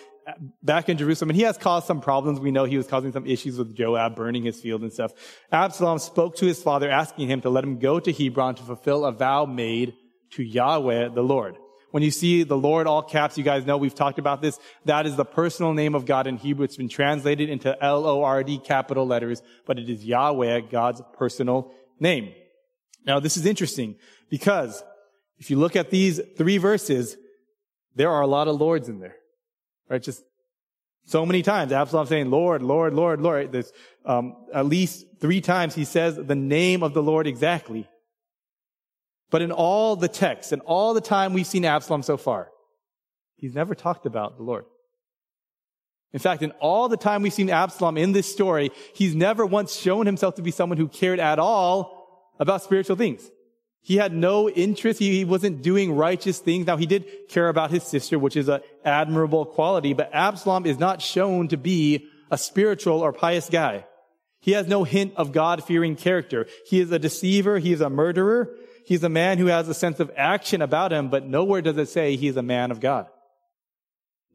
[0.61, 2.39] back in Jerusalem, and he has caused some problems.
[2.39, 5.11] We know he was causing some issues with Joab, burning his field and stuff.
[5.51, 9.05] Absalom spoke to his father, asking him to let him go to Hebron to fulfill
[9.05, 9.93] a vow made
[10.31, 11.57] to Yahweh, the Lord.
[11.91, 14.59] When you see the Lord all caps, you guys know we've talked about this.
[14.85, 16.65] That is the personal name of God in Hebrew.
[16.65, 22.33] It's been translated into L-O-R-D capital letters, but it is Yahweh, God's personal name.
[23.05, 23.95] Now, this is interesting
[24.31, 24.83] because
[25.37, 27.15] if you look at these three verses,
[27.95, 29.17] there are a lot of lords in there,
[29.89, 30.01] right?
[30.01, 30.23] Just
[31.05, 33.51] so many times, Absalom saying, Lord, Lord, Lord, Lord.
[33.51, 33.71] There's
[34.05, 37.87] um, at least three times he says the name of the Lord exactly.
[39.29, 42.49] But in all the texts and all the time we've seen Absalom so far,
[43.35, 44.65] he's never talked about the Lord.
[46.13, 49.75] In fact, in all the time we've seen Absalom in this story, he's never once
[49.75, 53.29] shown himself to be someone who cared at all about spiritual things.
[53.85, 54.99] He had no interest.
[54.99, 56.65] He wasn't doing righteous things.
[56.65, 60.79] Now, he did care about his sister, which is an admirable quality, but Absalom is
[60.79, 63.85] not shown to be a spiritual or pious guy.
[64.39, 66.47] He has no hint of God-fearing character.
[66.65, 67.59] He is a deceiver.
[67.59, 68.55] He is a murderer.
[68.85, 71.89] He's a man who has a sense of action about him, but nowhere does it
[71.89, 73.07] say he is a man of God.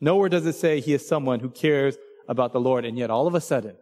[0.00, 1.96] Nowhere does it say he is someone who cares
[2.28, 2.84] about the Lord.
[2.84, 3.76] And yet all of a sudden,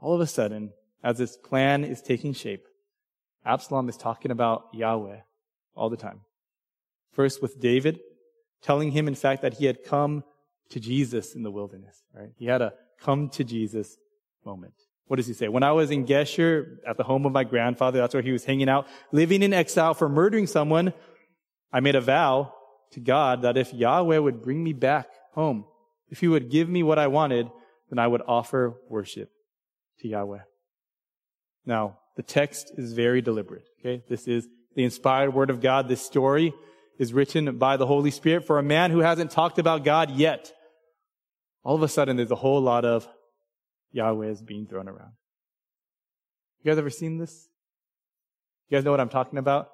[0.00, 2.64] all of a sudden, as this plan is taking shape,
[3.46, 5.20] Absalom is talking about Yahweh
[5.74, 6.22] all the time.
[7.12, 8.00] First with David,
[8.60, 10.24] telling him in fact that he had come
[10.70, 12.30] to Jesus in the wilderness, right?
[12.36, 13.96] He had a come to Jesus
[14.44, 14.74] moment.
[15.06, 15.48] What does he say?
[15.48, 18.44] When I was in Geshur at the home of my grandfather, that's where he was
[18.44, 20.92] hanging out, living in exile for murdering someone,
[21.72, 22.52] I made a vow
[22.92, 25.64] to God that if Yahweh would bring me back home,
[26.08, 27.48] if he would give me what I wanted,
[27.90, 29.30] then I would offer worship
[30.00, 30.40] to Yahweh.
[31.64, 34.02] Now, the text is very deliberate, okay?
[34.08, 35.88] This is the inspired word of God.
[35.88, 36.52] This story
[36.98, 40.52] is written by the Holy Spirit for a man who hasn't talked about God yet.
[41.62, 43.06] All of a sudden, there's a whole lot of
[43.92, 45.12] Yahweh is being thrown around.
[46.62, 47.48] You guys ever seen this?
[48.68, 49.68] You guys know what I'm talking about?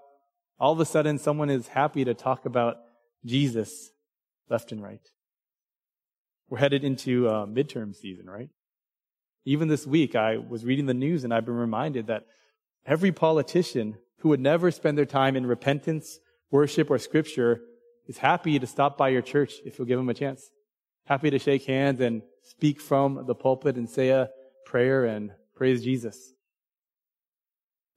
[0.59, 2.77] All of a sudden, someone is happy to talk about
[3.25, 3.91] Jesus
[4.49, 5.01] left and right.
[6.49, 8.51] We're headed into uh, midterm season, right?
[9.45, 12.27] Even this week, I was reading the news and I've been reminded that
[12.87, 17.61] every politician who would never spend their time in repentance, worship, or scripture
[18.07, 20.51] is happy to stop by your church if you'll give them a chance.
[21.07, 24.31] Happy to shake hands and speak from the pulpit and say a
[24.65, 26.33] prayer and praise Jesus.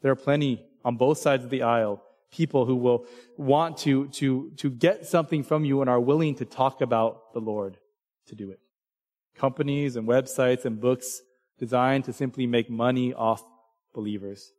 [0.02, 3.06] There are plenty on both sides of the aisle, people who will
[3.38, 7.40] want to, to, to get something from you and are willing to talk about the
[7.40, 7.78] Lord
[8.28, 8.60] to do it.
[9.36, 11.22] Companies and websites and books
[11.60, 13.44] designed to simply make money off
[13.94, 14.52] believers.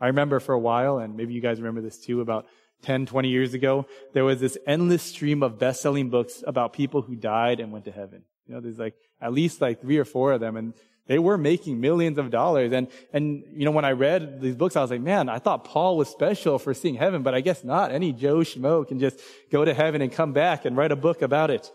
[0.00, 2.46] I remember for a while, and maybe you guys remember this too, about
[2.82, 7.16] 10, 20 years ago, there was this endless stream of best-selling books about people who
[7.16, 8.22] died and went to heaven.
[8.46, 10.74] You know, there's like at least like three or four of them and
[11.08, 12.72] they were making millions of dollars.
[12.72, 15.64] And, and, you know, when I read these books, I was like, man, I thought
[15.64, 17.90] Paul was special for seeing heaven, but I guess not.
[17.90, 19.18] Any Joe Schmo can just
[19.50, 21.72] go to heaven and come back and write a book about it.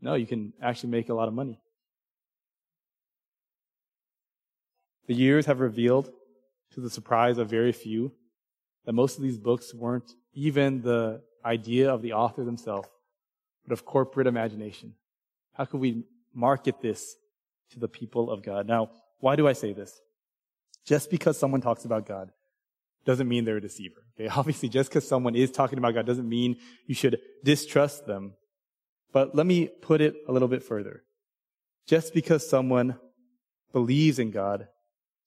[0.00, 1.60] No, you can actually make a lot of money.
[5.06, 6.10] The years have revealed,
[6.72, 8.12] to the surprise of very few,
[8.84, 12.88] that most of these books weren't even the idea of the author themselves,
[13.64, 14.94] but of corporate imagination.
[15.52, 17.16] How can we market this
[17.70, 18.66] to the people of God?
[18.66, 18.90] Now,
[19.20, 20.00] why do I say this?
[20.84, 22.30] Just because someone talks about God
[23.04, 24.00] doesn't mean they're a deceiver.
[24.18, 24.28] Okay?
[24.28, 28.32] Obviously, just because someone is talking about God doesn't mean you should distrust them.
[29.12, 31.02] But let me put it a little bit further.
[31.86, 32.98] Just because someone
[33.74, 34.68] believes in God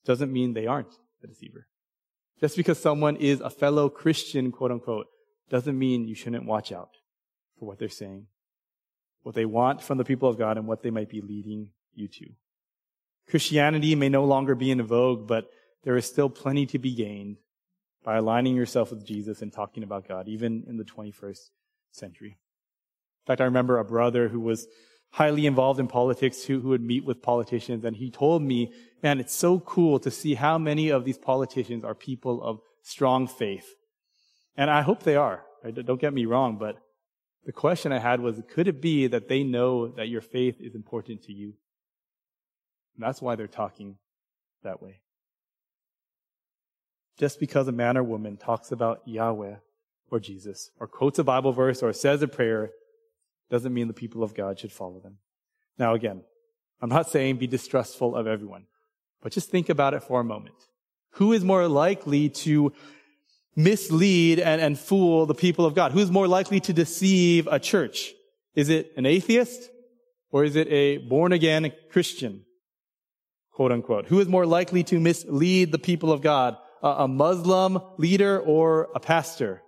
[0.05, 1.67] doesn't mean they aren't a deceiver.
[2.39, 5.07] Just because someone is a fellow Christian, quote unquote,
[5.49, 6.91] doesn't mean you shouldn't watch out
[7.59, 8.27] for what they're saying,
[9.23, 12.07] what they want from the people of God, and what they might be leading you
[12.07, 12.27] to.
[13.29, 15.49] Christianity may no longer be in vogue, but
[15.83, 17.37] there is still plenty to be gained
[18.03, 21.49] by aligning yourself with Jesus and talking about God, even in the 21st
[21.91, 22.37] century.
[23.23, 24.67] In fact, I remember a brother who was
[25.11, 29.19] highly involved in politics who, who would meet with politicians, and he told me, man,
[29.19, 33.75] it's so cool to see how many of these politicians are people of strong faith.
[34.55, 35.43] And I hope they are.
[35.85, 36.77] Don't get me wrong, but
[37.45, 40.75] the question I had was, could it be that they know that your faith is
[40.75, 41.53] important to you?
[42.95, 43.95] And that's why they're talking
[44.63, 44.99] that way.
[47.17, 49.55] Just because a man or woman talks about Yahweh
[50.11, 52.71] or Jesus, or quotes a Bible verse, or says a prayer,
[53.49, 55.17] doesn't mean the people of God should follow them.
[55.77, 56.23] Now again,
[56.81, 58.65] I'm not saying be distrustful of everyone,
[59.21, 60.55] but just think about it for a moment.
[61.13, 62.71] Who is more likely to
[63.55, 65.91] mislead and, and fool the people of God?
[65.91, 68.13] Who's more likely to deceive a church?
[68.55, 69.69] Is it an atheist
[70.31, 72.45] or is it a born again Christian?
[73.51, 74.05] Quote unquote.
[74.05, 76.55] Who is more likely to mislead the people of God?
[76.81, 79.61] A, a Muslim leader or a pastor?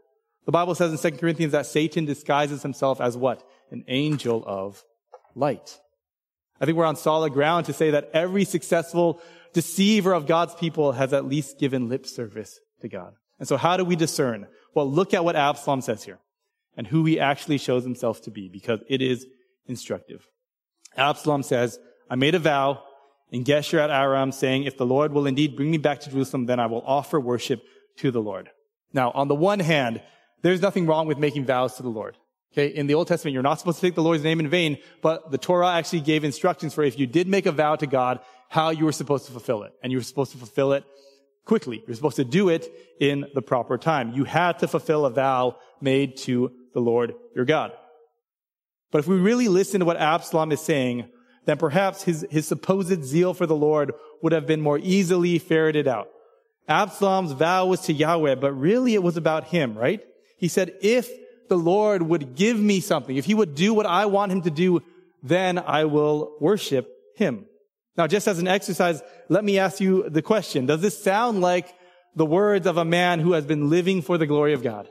[0.46, 3.44] The Bible says in 2 Corinthians that Satan disguises himself as what?
[3.72, 4.84] An angel of
[5.34, 5.80] light.
[6.60, 9.22] I think we're on solid ground to say that every successful
[9.54, 13.14] deceiver of God's people has at least given lip service to God.
[13.40, 14.48] And so how do we discern?
[14.76, 16.20] Well, look at what Absalom says here
[16.78, 19.26] and who he actually shows himself to be because it is
[19.66, 20.28] instructive.
[20.96, 21.80] Absalom says,
[22.10, 22.84] I made a vow
[23.32, 26.46] in Geshur at Aram saying, if the Lord will indeed bring me back to Jerusalem,
[26.46, 27.64] then I will offer worship
[27.98, 28.50] to the Lord.
[28.94, 30.02] Now, on the one hand,
[30.42, 32.18] there's nothing wrong with making vows to the Lord.
[32.54, 34.78] Okay, in the Old Testament, you're not supposed to take the Lord's name in vain,
[35.02, 38.20] but the Torah actually gave instructions for if you did make a vow to God,
[38.50, 39.74] how you were supposed to fulfill it.
[39.82, 40.84] And you were supposed to fulfill it
[41.46, 41.82] quickly.
[41.88, 42.68] You're supposed to do it
[43.00, 44.14] in the proper time.
[44.14, 47.72] You had to fulfill a vow made to the Lord your God.
[48.92, 51.08] But if we really listen to what Absalom is saying,
[51.46, 55.88] then perhaps his, his supposed zeal for the Lord would have been more easily ferreted
[55.88, 56.10] out.
[56.68, 60.02] Absalom's vow was to Yahweh, but really it was about him, right?
[60.38, 61.10] He said, if
[61.52, 64.50] the Lord would give me something, if he would do what I want him to
[64.50, 64.82] do,
[65.22, 67.46] then I will worship him.
[67.98, 70.66] Now, just as an exercise, let me ask you the question.
[70.66, 71.68] Does this sound like
[72.16, 74.88] the words of a man who has been living for the glory of God?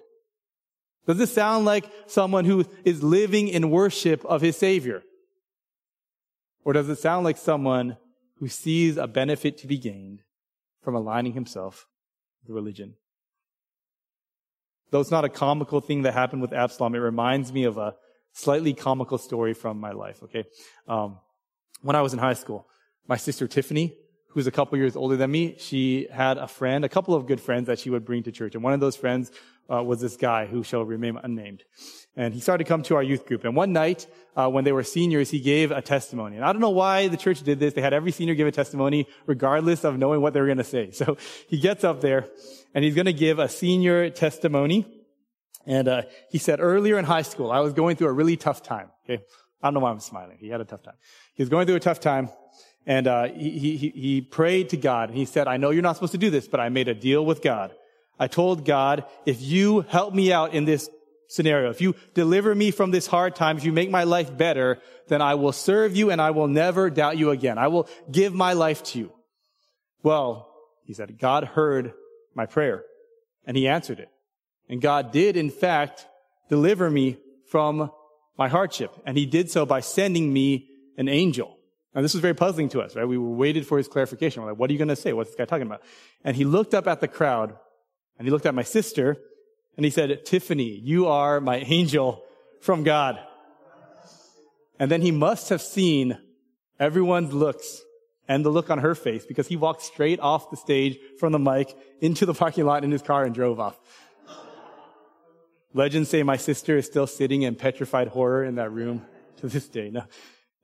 [1.07, 5.03] Does this sound like someone who is living in worship of his Savior?
[6.63, 7.97] Or does it sound like someone
[8.39, 10.21] who sees a benefit to be gained
[10.83, 11.87] from aligning himself
[12.43, 12.97] with religion?
[14.91, 17.95] Though it's not a comical thing that happened with Absalom, it reminds me of a
[18.33, 20.45] slightly comical story from my life, okay?
[20.89, 21.19] Um,
[21.83, 22.69] when I was in high school,
[23.07, 23.97] my sister Tiffany,
[24.29, 27.41] who's a couple years older than me, she had a friend, a couple of good
[27.41, 28.55] friends that she would bring to church.
[28.55, 29.33] And one of those friends
[29.71, 31.63] uh, was this guy who shall remain unnamed.
[32.17, 33.45] And he started to come to our youth group.
[33.45, 34.07] And one night,
[34.37, 36.37] uh, when they were seniors, he gave a testimony.
[36.37, 37.75] And I don't know why the church did this.
[37.75, 40.65] They had every senior give a testimony, regardless of knowing what they were going to
[40.65, 40.91] say.
[40.91, 41.17] So
[41.49, 42.27] he gets up there,
[42.75, 44.87] and he's going to give a senior testimony.
[45.67, 48.63] And uh, he said, earlier in high school, I was going through a really tough
[48.63, 48.91] time.
[49.05, 49.23] Okay,
[49.63, 50.39] I don't know why I'm smiling.
[50.41, 50.95] He had a tough time.
[51.35, 52.29] He was going through a tough time,
[52.87, 55.97] and uh, he, he, he prayed to God, and he said, I know you're not
[55.97, 57.73] supposed to do this, but I made a deal with God.
[58.21, 60.91] I told God, if you help me out in this
[61.27, 64.79] scenario, if you deliver me from this hard time, if you make my life better,
[65.09, 67.57] then I will serve you and I will never doubt you again.
[67.57, 69.13] I will give my life to you.
[70.03, 70.53] Well,
[70.85, 71.95] he said, God heard
[72.35, 72.85] my prayer
[73.47, 74.11] and he answered it.
[74.69, 76.07] And God did, in fact,
[76.51, 77.17] deliver me
[77.49, 77.91] from
[78.37, 78.93] my hardship.
[79.07, 81.57] And he did so by sending me an angel.
[81.95, 83.09] Now, this was very puzzling to us, right?
[83.09, 84.43] We waited for his clarification.
[84.43, 85.13] We're like, what are you going to say?
[85.15, 85.83] What's this guy talking about?
[86.23, 87.57] And he looked up at the crowd
[88.21, 89.17] and he looked at my sister
[89.79, 92.23] and he said, Tiffany, you are my angel
[92.61, 93.19] from God.
[94.79, 96.19] And then he must have seen
[96.79, 97.81] everyone's looks
[98.29, 101.39] and the look on her face because he walked straight off the stage from the
[101.39, 103.81] mic into the parking lot in his car and drove off.
[105.73, 109.07] Legends say my sister is still sitting in petrified horror in that room
[109.39, 109.89] to this day.
[109.89, 110.05] No,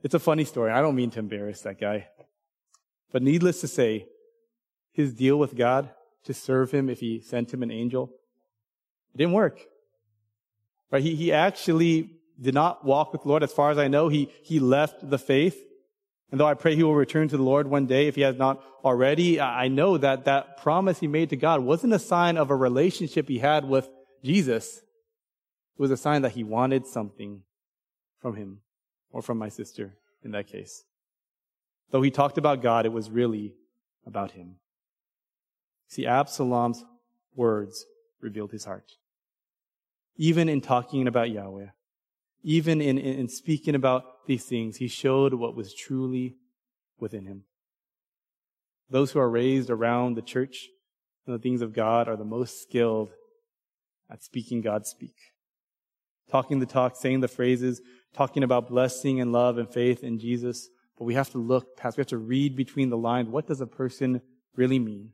[0.03, 0.73] it's a funny story.
[0.73, 2.09] I don't mean to embarrass that guy.
[3.13, 4.09] But needless to say,
[4.93, 5.89] his deal with God
[6.27, 8.11] to serve him if he sent him an angel.
[9.15, 9.61] It didn't work.
[10.91, 11.03] Right?
[11.03, 12.11] He, he actually
[12.41, 13.43] did not walk with the Lord.
[13.43, 15.59] As far as I know, he, he left the faith.
[16.31, 18.37] And though I pray he will return to the Lord one day, if he has
[18.37, 22.51] not already, I know that that promise he made to God wasn't a sign of
[22.51, 23.89] a relationship he had with
[24.25, 24.79] Jesus.
[24.79, 27.43] It was a sign that he wanted something
[28.21, 28.61] from him
[29.13, 30.85] or from my sister in that case.
[31.91, 33.55] Though he talked about God, it was really
[34.05, 34.57] about him.
[35.89, 36.85] See, Absalom's
[37.35, 37.85] words
[38.21, 38.93] revealed his heart.
[40.17, 41.67] even in talking about Yahweh,
[42.43, 46.37] even in, in, in speaking about these things, he showed what was truly
[46.99, 47.45] within him.
[48.89, 50.69] Those who are raised around the church
[51.27, 53.11] and the things of God are the most skilled
[54.11, 55.17] at speaking God's speak.
[56.31, 57.81] Talking the talk, saying the phrases,
[58.15, 60.69] talking about blessing and love and faith in Jesus.
[60.99, 63.29] But we have to look past, we have to read between the lines.
[63.29, 64.23] What does a person
[64.55, 65.11] really mean?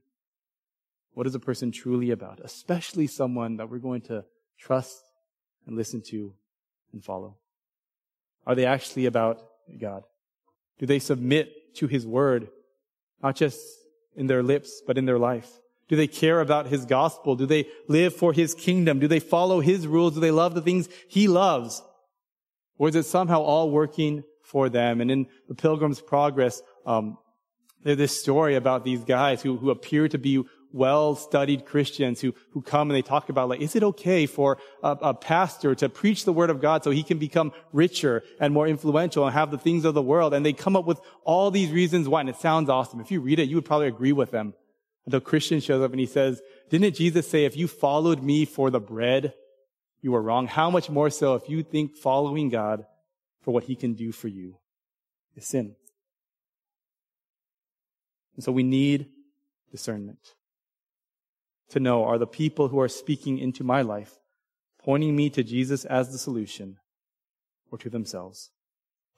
[1.15, 2.41] What is a person truly about?
[2.43, 4.25] Especially someone that we're going to
[4.59, 5.03] trust
[5.67, 6.33] and listen to
[6.93, 7.37] and follow.
[8.47, 9.43] Are they actually about
[9.81, 10.05] God?
[10.79, 12.49] Do they submit to His word,
[13.23, 13.61] not just
[14.17, 15.49] in their lips, but in their life?
[15.89, 17.37] Do they care about His gospel?
[17.37, 18.99] Do they live for His kingdom?
[18.99, 20.15] Do they follow His rules?
[20.15, 21.83] Do they love the things He loves?
[22.79, 25.01] Or is it somehow all working for them?
[25.01, 27.19] And in the Pilgrim's Progress, um,
[27.85, 32.63] there's this story about these guys who, who appear to be well-studied Christians who, who
[32.63, 36.25] come and they talk about like, is it okay for a, a, pastor to preach
[36.25, 39.59] the word of God so he can become richer and more influential and have the
[39.59, 40.35] things of the world?
[40.35, 43.01] And they come up with all these reasons why, and it sounds awesome.
[43.01, 44.55] If you read it, you would probably agree with them.
[45.05, 48.71] Until Christian shows up and he says, didn't Jesus say, if you followed me for
[48.71, 49.35] the bread,
[50.01, 50.47] you were wrong?
[50.47, 52.87] How much more so if you think following God
[53.43, 54.59] for what he can do for you
[55.35, 55.75] is sin?
[58.37, 59.09] And so we need
[59.71, 60.35] discernment
[61.73, 64.19] to know are the people who are speaking into my life,
[64.83, 66.77] pointing me to Jesus as the solution
[67.71, 68.51] or to themselves.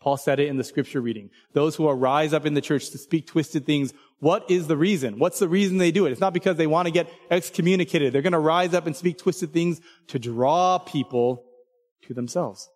[0.01, 1.31] Paul said it in the scripture reading.
[1.55, 5.19] Those who arise up in the church to speak twisted things, what is the reason?
[5.19, 6.13] What's the reason they do it?
[6.13, 8.13] It's not because they want to get excommunicated.
[8.13, 11.45] They're going to rise up and speak twisted things to draw people
[12.03, 12.69] to themselves.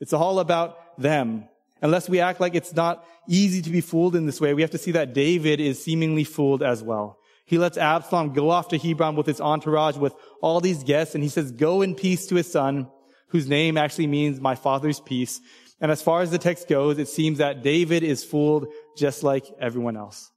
[0.00, 1.48] It's all about them.
[1.82, 4.70] Unless we act like it's not easy to be fooled in this way, we have
[4.72, 7.19] to see that David is seemingly fooled as well.
[7.50, 11.24] He lets Absalom go off to Hebron with his entourage with all these guests and
[11.24, 12.88] he says, go in peace to his son,
[13.30, 15.40] whose name actually means my father's peace.
[15.80, 19.46] And as far as the text goes, it seems that David is fooled just like
[19.58, 20.30] everyone else.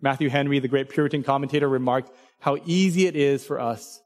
[0.00, 4.00] Matthew Henry, the great Puritan commentator, remarked how easy it is for us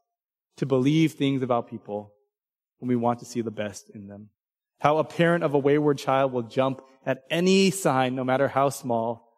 [0.57, 2.15] to believe things about people
[2.79, 4.31] when we want to see the best in them.
[4.79, 8.71] How a parent of a wayward child will jump at any sign, no matter how
[8.71, 9.29] small,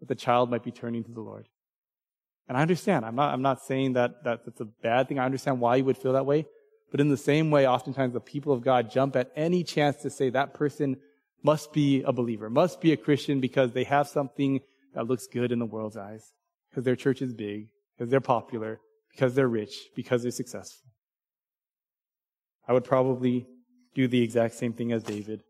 [0.00, 1.48] that the child might be turning to the Lord.
[2.48, 3.04] And I understand.
[3.04, 5.18] I'm not, I'm not saying that, that that's a bad thing.
[5.18, 6.46] I understand why you would feel that way.
[6.90, 10.10] But in the same way, oftentimes the people of God jump at any chance to
[10.10, 10.96] say that person
[11.42, 14.60] must be a believer, must be a Christian because they have something
[14.94, 16.32] that looks good in the world's eyes,
[16.70, 18.80] because their church is big, because they're popular,
[19.12, 20.90] because they're rich, because they're successful.
[22.66, 23.46] I would probably
[23.94, 25.42] do the exact same thing as David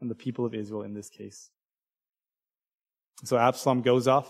[0.00, 1.50] and the people of Israel in this case.
[3.24, 4.28] So Absalom goes off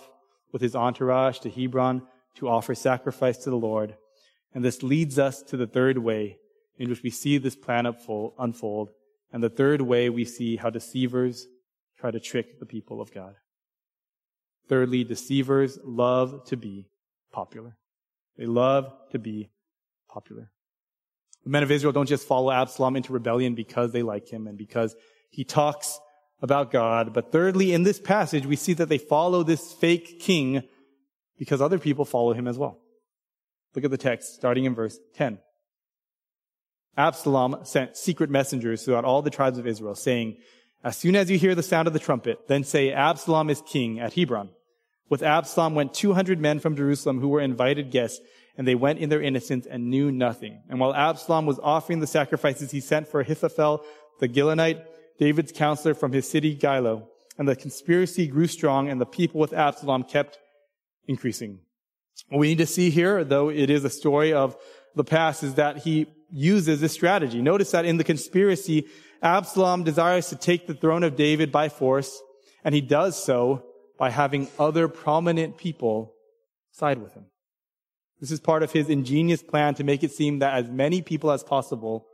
[0.56, 2.00] with his entourage to Hebron
[2.36, 3.94] to offer sacrifice to the Lord.
[4.54, 6.38] And this leads us to the third way
[6.78, 8.88] in which we see this plan unfold.
[9.30, 11.46] And the third way we see how deceivers
[11.98, 13.34] try to trick the people of God.
[14.66, 16.88] Thirdly, deceivers love to be
[17.34, 17.76] popular.
[18.38, 19.50] They love to be
[20.08, 20.50] popular.
[21.44, 24.56] The men of Israel don't just follow Absalom into rebellion because they like him and
[24.56, 24.96] because
[25.28, 26.00] he talks
[26.42, 27.12] about God.
[27.12, 30.62] But thirdly, in this passage, we see that they follow this fake king
[31.38, 32.78] because other people follow him as well.
[33.74, 35.38] Look at the text, starting in verse 10.
[36.96, 40.38] Absalom sent secret messengers throughout all the tribes of Israel, saying,
[40.82, 44.00] As soon as you hear the sound of the trumpet, then say, Absalom is king
[44.00, 44.50] at Hebron.
[45.08, 48.20] With Absalom went 200 men from Jerusalem who were invited guests,
[48.56, 50.62] and they went in their innocence and knew nothing.
[50.68, 53.84] And while Absalom was offering the sacrifices, he sent for Ahithophel
[54.18, 54.82] the Gilonite,
[55.18, 57.06] David's counselor from his city Gilo.
[57.38, 60.38] And the conspiracy grew strong and the people with Absalom kept
[61.06, 61.60] increasing.
[62.28, 64.56] What we need to see here, though it is a story of
[64.94, 67.42] the past, is that he uses this strategy.
[67.42, 68.86] Notice that in the conspiracy,
[69.22, 72.20] Absalom desires to take the throne of David by force,
[72.64, 73.64] and he does so
[73.98, 76.14] by having other prominent people
[76.72, 77.26] side with him.
[78.20, 81.30] This is part of his ingenious plan to make it seem that as many people
[81.30, 82.06] as possible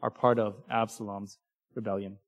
[0.00, 1.38] are part of Absalom's
[1.74, 2.18] rebellion.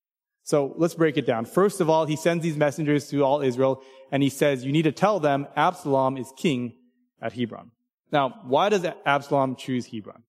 [0.44, 1.46] So let's break it down.
[1.46, 3.82] First of all, he sends these messengers to all Israel
[4.12, 6.74] and he says, you need to tell them Absalom is king
[7.20, 7.70] at Hebron.
[8.12, 10.22] Now, why does Absalom choose Hebron?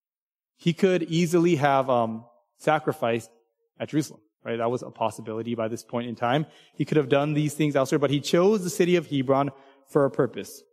[0.55, 2.23] He could easily have um,
[2.57, 3.29] sacrificed
[3.77, 4.57] at Jerusalem, right?
[4.57, 6.45] That was a possibility by this point in time.
[6.73, 9.51] He could have done these things elsewhere, but he chose the city of Hebron
[9.89, 10.63] for a purpose.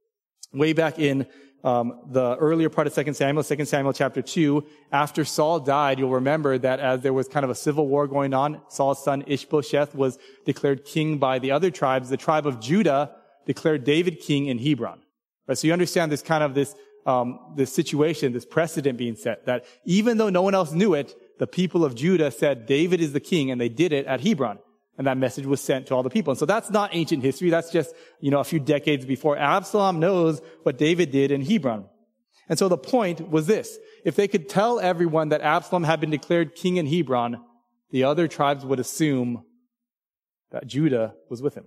[0.53, 1.26] Way back in
[1.65, 6.11] um, the earlier part of 2 Samuel, 2 Samuel chapter 2, after Saul died, you'll
[6.11, 9.95] remember that as there was kind of a civil war going on, Saul's son Ishbosheth
[9.95, 12.09] was declared king by the other tribes.
[12.09, 13.15] The tribe of Judah
[13.47, 15.01] declared David king in Hebron.
[15.47, 15.57] Right?
[15.57, 16.75] So you understand this kind of this,
[17.07, 21.15] um, this situation, this precedent being set, that even though no one else knew it,
[21.39, 24.59] the people of Judah said David is the king and they did it at Hebron.
[24.99, 26.32] And that message was sent to all the people.
[26.32, 27.49] And so that's not ancient history.
[27.49, 29.38] That's just, you know, a few decades before.
[29.38, 31.86] Absalom knows what David did in Hebron.
[32.49, 33.78] And so the point was this.
[34.05, 37.43] If they could tell everyone that Absalom had been declared king in Hebron,
[37.90, 39.45] the other tribes would assume
[40.51, 41.64] that Judah was with him,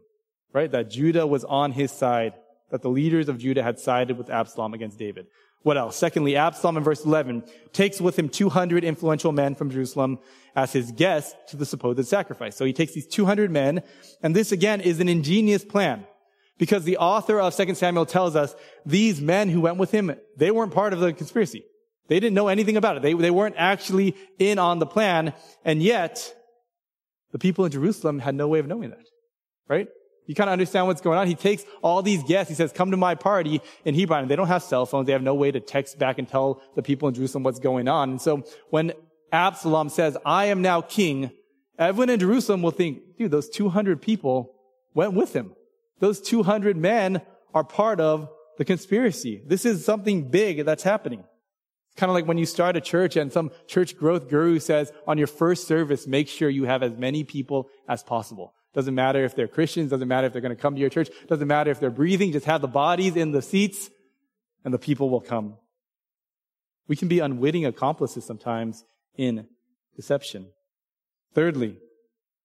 [0.53, 0.71] right?
[0.71, 2.33] That Judah was on his side,
[2.69, 5.25] that the leaders of Judah had sided with Absalom against David.
[5.65, 5.95] What else?
[5.95, 7.43] Secondly, Absalom in verse 11
[7.73, 10.19] takes with him 200 influential men from Jerusalem
[10.55, 12.55] as his guests to the supposed sacrifice.
[12.55, 13.81] So he takes these 200 men,
[14.21, 16.05] and this again is an ingenious plan.
[16.59, 18.55] Because the author of 2 Samuel tells us
[18.85, 21.63] these men who went with him, they weren't part of the conspiracy.
[22.09, 23.01] They didn't know anything about it.
[23.01, 25.33] They, they weren't actually in on the plan.
[25.63, 26.31] And yet,
[27.31, 29.07] the people in Jerusalem had no way of knowing that.
[29.67, 29.87] Right?
[30.27, 31.27] You kind of understand what's going on.
[31.27, 32.49] He takes all these guests.
[32.49, 34.21] He says, come to my party in Hebron.
[34.21, 35.05] And They don't have cell phones.
[35.05, 37.87] They have no way to text back and tell the people in Jerusalem what's going
[37.87, 38.11] on.
[38.11, 38.93] And so when
[39.31, 41.31] Absalom says, I am now king,
[41.77, 44.55] everyone in Jerusalem will think, dude, those 200 people
[44.93, 45.53] went with him.
[45.99, 47.21] Those 200 men
[47.53, 49.41] are part of the conspiracy.
[49.45, 51.19] This is something big that's happening.
[51.19, 54.91] It's kind of like when you start a church and some church growth guru says
[55.07, 58.53] on your first service, make sure you have as many people as possible.
[58.75, 61.09] Doesn't matter if they're Christians, doesn't matter if they're going to come to your church,
[61.27, 63.89] doesn't matter if they're breathing, just have the bodies in the seats
[64.65, 65.55] and the people will come.
[66.87, 68.83] We can be unwitting accomplices sometimes
[69.15, 69.47] in
[69.95, 70.47] deception.
[71.33, 71.77] Thirdly,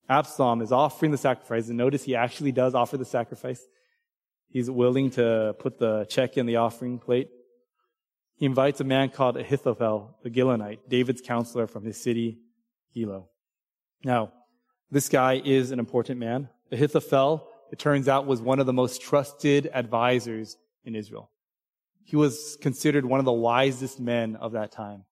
[0.08, 3.60] Absalom is offering the sacrifice, and notice he actually does offer the sacrifice.
[4.48, 7.28] He's willing to put the check in the offering plate.
[8.36, 12.38] He invites a man called Ahithophel, the Gilonite, David's counselor from his city,
[12.96, 13.26] Gilo.
[14.04, 14.32] Now,
[14.90, 16.48] this guy is an important man.
[16.72, 21.30] Ahithophel, it turns out, was one of the most trusted advisors in Israel.
[22.04, 25.04] He was considered one of the wisest men of that time.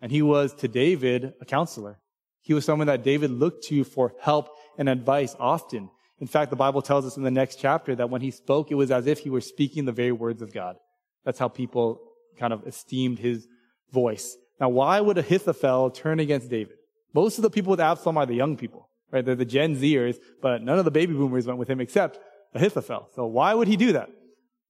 [0.00, 2.00] And he was to David a counselor.
[2.40, 5.90] He was someone that David looked to for help and advice often.
[6.18, 8.74] In fact, the Bible tells us in the next chapter that when he spoke, it
[8.74, 10.76] was as if he were speaking the very words of God.
[11.24, 12.00] That's how people
[12.38, 13.46] kind of esteemed his
[13.92, 14.36] voice.
[14.60, 16.76] Now, why would Ahithophel turn against David?
[17.12, 19.24] Most of the people with Absalom are the young people right?
[19.24, 22.18] They're the Gen Zers, but none of the baby boomers went with him except
[22.52, 23.08] Ahithophel.
[23.14, 24.10] So why would he do that?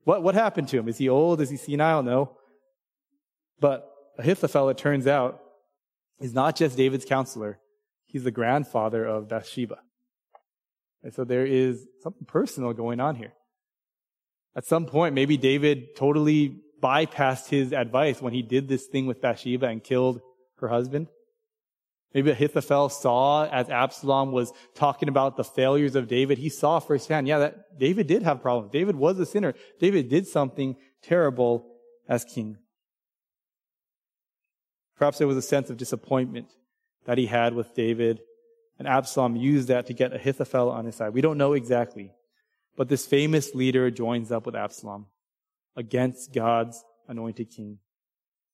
[0.05, 0.87] What, what happened to him?
[0.87, 1.41] Is he old?
[1.41, 2.03] Is he senile?
[2.03, 2.37] No.
[3.59, 5.41] But Ahithophel, it turns out,
[6.21, 7.59] is not just David's counselor.
[8.07, 9.79] He's the grandfather of Bathsheba.
[11.03, 13.33] And so there is something personal going on here.
[14.55, 19.23] At some point, maybe David totally bypassed his advice when he did this thing with
[19.23, 20.21] Bathsheba and killed
[20.59, 21.09] her husband.
[22.15, 27.27] Maybe Ahithophel saw as Absalom was talking about the failures of David, he saw firsthand,
[27.27, 28.71] yeah, that David did have problems.
[28.71, 29.53] David was a sinner.
[29.81, 31.67] David did something terrible
[32.09, 32.57] as king.
[34.97, 36.47] Perhaps there was a sense of disappointment
[37.05, 38.21] that he had with David,
[38.79, 41.12] and Absalom used that to get Ahithophel on his side.
[41.12, 42.12] We don't know exactly,
[42.77, 45.07] but this famous leader joins up with Absalom
[45.75, 47.79] against God's anointed king.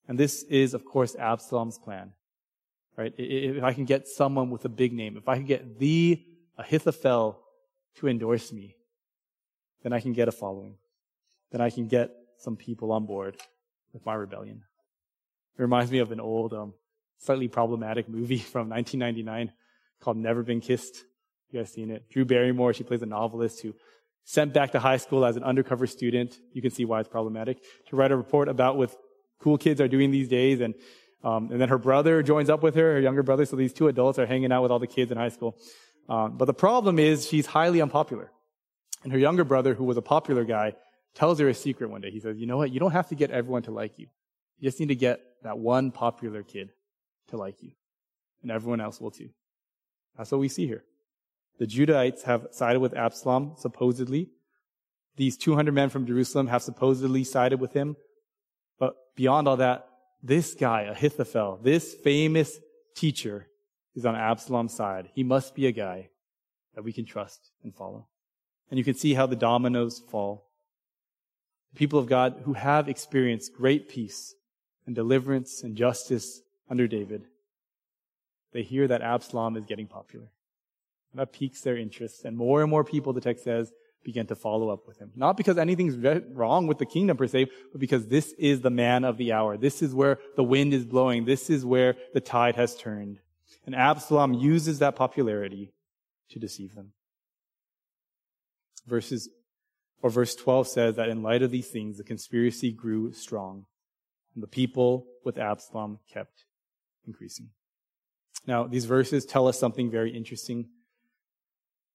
[0.08, 2.12] And this is, of course, Absalom's plan
[3.01, 3.14] right?
[3.16, 6.22] If I can get someone with a big name, if I can get the
[6.59, 7.40] Ahithophel
[7.96, 8.76] to endorse me,
[9.82, 10.76] then I can get a following.
[11.51, 13.38] Then I can get some people on board
[13.94, 14.64] with my rebellion.
[15.59, 16.74] It reminds me of an old, um,
[17.18, 19.53] slightly problematic movie from 1999
[20.01, 21.05] called Never Been Kissed.
[21.51, 22.09] You guys seen it?
[22.11, 23.74] Drew Barrymore, she plays a novelist who
[24.24, 26.38] sent back to high school as an undercover student.
[26.53, 28.94] You can see why it's problematic to write a report about what
[29.40, 30.61] cool kids are doing these days.
[30.61, 30.74] And
[31.22, 33.44] um, and then her brother joins up with her, her younger brother.
[33.44, 35.56] So these two adults are hanging out with all the kids in high school.
[36.08, 38.30] Um, but the problem is she's highly unpopular.
[39.02, 40.74] And her younger brother, who was a popular guy,
[41.14, 42.10] tells her a secret one day.
[42.10, 42.72] He says, you know what?
[42.72, 44.06] You don't have to get everyone to like you.
[44.58, 46.70] You just need to get that one popular kid
[47.28, 47.72] to like you.
[48.42, 49.30] And everyone else will too.
[50.16, 50.84] That's what we see here.
[51.58, 54.30] The Judahites have sided with Absalom, supposedly.
[55.16, 57.96] These 200 men from Jerusalem have supposedly sided with him.
[58.78, 59.86] But beyond all that,
[60.22, 62.58] this guy, Ahithophel, this famous
[62.94, 63.48] teacher,
[63.94, 65.10] is on Absalom's side.
[65.14, 66.10] He must be a guy
[66.74, 68.06] that we can trust and follow.
[68.70, 70.46] And you can see how the dominoes fall.
[71.72, 74.34] The people of God who have experienced great peace
[74.86, 77.24] and deliverance and justice under David,
[78.52, 80.26] they hear that Absalom is getting popular.
[81.12, 82.24] And that piques their interest.
[82.24, 83.72] And more and more people, the text says,
[84.03, 85.12] begin to follow up with him.
[85.14, 85.96] Not because anything's
[86.32, 89.57] wrong with the kingdom per se, but because this is the man of the hour.
[89.57, 91.24] This is where the wind is blowing.
[91.24, 93.18] This is where the tide has turned.
[93.66, 95.72] And Absalom uses that popularity
[96.30, 96.92] to deceive them.
[98.86, 99.28] Verses,
[100.03, 103.66] or verse 12 says that in light of these things, the conspiracy grew strong,
[104.34, 106.44] and the people with Absalom kept
[107.07, 107.51] increasing.
[108.46, 110.68] Now, these verses tell us something very interesting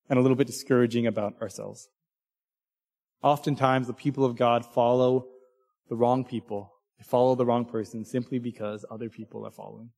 [0.07, 1.89] and a little bit discouraging about ourselves.
[3.25, 5.25] Oftentimes, the people of God follow
[5.89, 6.71] the wrong people.
[6.99, 9.89] They follow the wrong person simply because other people are following.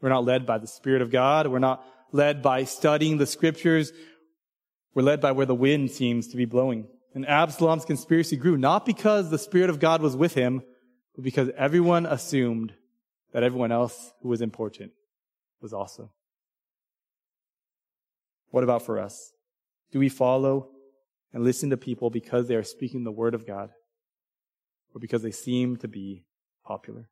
[0.00, 1.46] We're not led by the Spirit of God.
[1.46, 3.92] We're not led by studying the scriptures.
[4.94, 6.88] We're led by where the wind seems to be blowing.
[7.14, 10.62] And Absalom's conspiracy grew not because the Spirit of God was with him,
[11.14, 12.72] but because everyone assumed
[13.34, 14.92] that everyone else who was important
[15.60, 16.10] was also.
[18.52, 19.32] What about for us?
[19.92, 20.70] Do we follow
[21.32, 23.70] and listen to people because they are speaking the word of God
[24.94, 26.24] or because they seem to be
[26.64, 27.08] popular?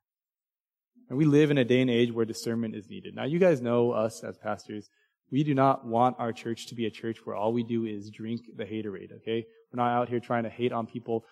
[1.09, 3.15] And we live in a day and age where discernment is needed.
[3.15, 4.89] Now, you guys know us as pastors.
[5.31, 8.11] We do not want our church to be a church where all we do is
[8.11, 9.45] drink the haterade, okay?
[9.71, 11.25] We're not out here trying to hate on people.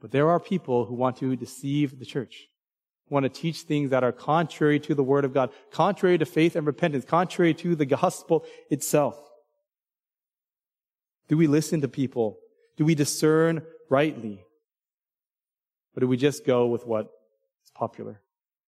[0.00, 2.48] But there are people who want to deceive the church,
[3.08, 6.56] want to teach things that are contrary to the word of God, contrary to faith
[6.56, 9.18] and repentance, contrary to the gospel itself.
[11.28, 12.38] Do we listen to people?
[12.76, 14.44] Do we discern rightly?
[15.96, 17.06] Or do we just go with what
[17.64, 18.20] is popular?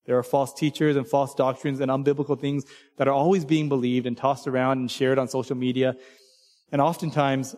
[0.07, 2.65] There are false teachers and false doctrines and unbiblical things
[2.97, 5.97] that are always being believed and tossed around and shared on social media.
[6.71, 7.57] And oftentimes,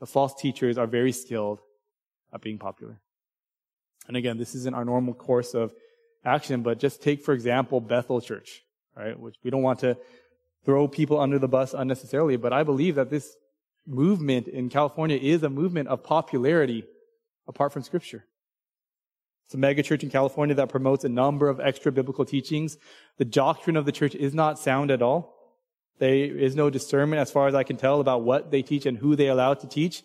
[0.00, 1.60] the false teachers are very skilled
[2.32, 3.00] at being popular.
[4.08, 5.72] And again, this isn't our normal course of
[6.24, 8.62] action, but just take, for example, Bethel Church,
[8.96, 9.18] right?
[9.18, 9.96] Which we don't want to
[10.64, 13.36] throw people under the bus unnecessarily, but I believe that this
[13.86, 16.84] movement in California is a movement of popularity
[17.46, 18.24] apart from scripture.
[19.46, 22.78] It's a megachurch in California that promotes a number of extra biblical teachings.
[23.18, 25.34] The doctrine of the church is not sound at all.
[25.98, 28.98] There is no discernment, as far as I can tell, about what they teach and
[28.98, 30.02] who they allow to teach.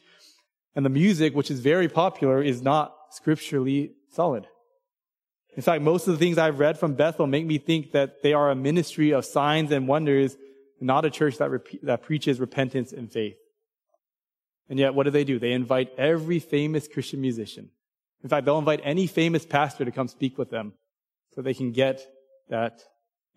[0.75, 4.45] And the music, which is very popular, is not scripturally solid.
[5.55, 8.33] In fact, most of the things I've read from Bethel make me think that they
[8.33, 10.37] are a ministry of signs and wonders,
[10.79, 11.49] not a church that,
[11.83, 13.35] that preaches repentance and faith.
[14.69, 15.39] And yet, what do they do?
[15.39, 17.71] They invite every famous Christian musician.
[18.23, 20.73] In fact, they'll invite any famous pastor to come speak with them
[21.33, 22.05] so they can get
[22.49, 22.81] that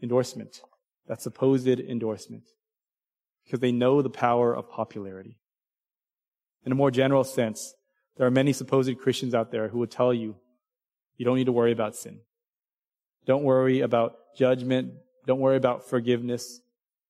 [0.02, 0.60] endorsement,
[1.06, 2.44] that supposed endorsement,
[3.44, 5.38] because they know the power of popularity.
[6.66, 7.74] In a more general sense,
[8.16, 10.36] there are many supposed Christians out there who will tell you,
[11.16, 12.20] you don't need to worry about sin.
[13.26, 14.92] Don't worry about judgment.
[15.26, 16.60] Don't worry about forgiveness.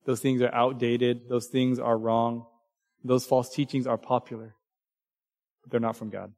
[0.05, 1.29] Those things are outdated.
[1.29, 2.47] Those things are wrong.
[3.05, 4.55] Those false teachings are popular,
[5.63, 6.33] but they're not from God.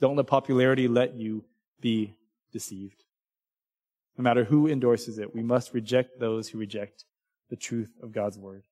[0.00, 1.44] Don't let popularity let you
[1.80, 2.14] be
[2.52, 3.04] deceived.
[4.16, 7.04] No matter who endorses it, we must reject those who reject
[7.50, 8.64] the truth of God's word.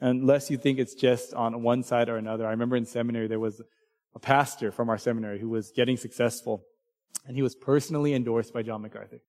[0.00, 2.46] Unless you think it's just on one side or another.
[2.46, 3.62] I remember in seminary there was
[4.14, 6.64] a pastor from our seminary who was getting successful,
[7.26, 9.22] and he was personally endorsed by John MacArthur.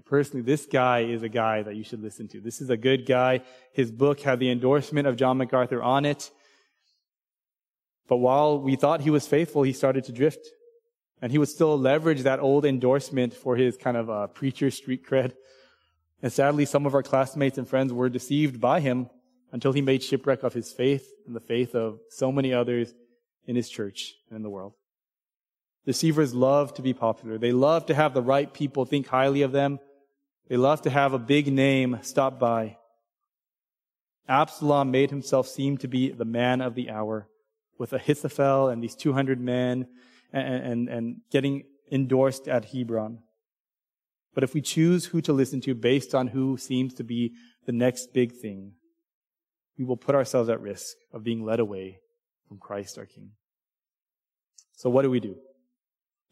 [0.00, 2.40] Personally, this guy is a guy that you should listen to.
[2.40, 3.42] This is a good guy.
[3.72, 6.30] His book had the endorsement of John MacArthur on it.
[8.08, 10.48] But while we thought he was faithful, he started to drift.
[11.20, 15.06] And he would still leverage that old endorsement for his kind of uh, preacher street
[15.06, 15.34] cred.
[16.22, 19.10] And sadly, some of our classmates and friends were deceived by him
[19.52, 22.94] until he made shipwreck of his faith and the faith of so many others
[23.46, 24.72] in his church and in the world.
[25.84, 27.38] Deceivers love to be popular.
[27.38, 29.80] They love to have the right people think highly of them.
[30.48, 32.76] They love to have a big name stop by.
[34.28, 37.28] Absalom made himself seem to be the man of the hour
[37.78, 39.88] with Ahithophel and these 200 men
[40.32, 43.18] and, and, and getting endorsed at Hebron.
[44.34, 47.32] But if we choose who to listen to based on who seems to be
[47.66, 48.72] the next big thing,
[49.76, 51.98] we will put ourselves at risk of being led away
[52.48, 53.32] from Christ our King.
[54.76, 55.36] So what do we do?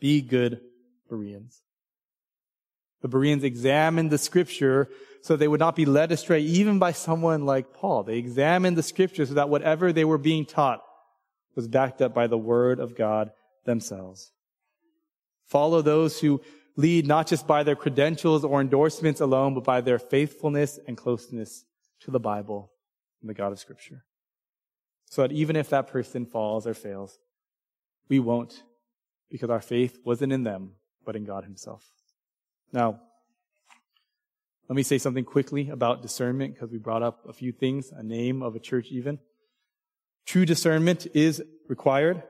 [0.01, 0.61] Be good
[1.09, 1.63] Bereans.
[3.03, 4.89] The Bereans examined the scripture
[5.23, 8.03] so they would not be led astray even by someone like Paul.
[8.03, 10.83] They examined the scripture so that whatever they were being taught
[11.55, 13.31] was backed up by the word of God
[13.65, 14.33] themselves.
[15.47, 16.41] Follow those who
[16.77, 21.65] lead not just by their credentials or endorsements alone, but by their faithfulness and closeness
[22.01, 22.71] to the Bible
[23.21, 24.05] and the God of scripture.
[25.07, 27.19] So that even if that person falls or fails,
[28.09, 28.63] we won't
[29.31, 30.73] because our faith wasn't in them,
[31.05, 31.85] but in God Himself.
[32.73, 33.01] Now,
[34.69, 38.03] let me say something quickly about discernment because we brought up a few things, a
[38.03, 39.19] name of a church even.
[40.27, 42.23] True discernment is required,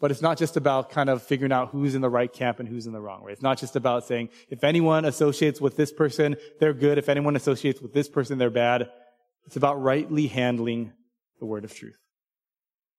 [0.00, 2.68] but it's not just about kind of figuring out who's in the right camp and
[2.68, 3.32] who's in the wrong, right?
[3.32, 6.98] It's not just about saying, if anyone associates with this person, they're good.
[6.98, 8.90] If anyone associates with this person, they're bad.
[9.46, 10.92] It's about rightly handling
[11.38, 11.98] the word of truth.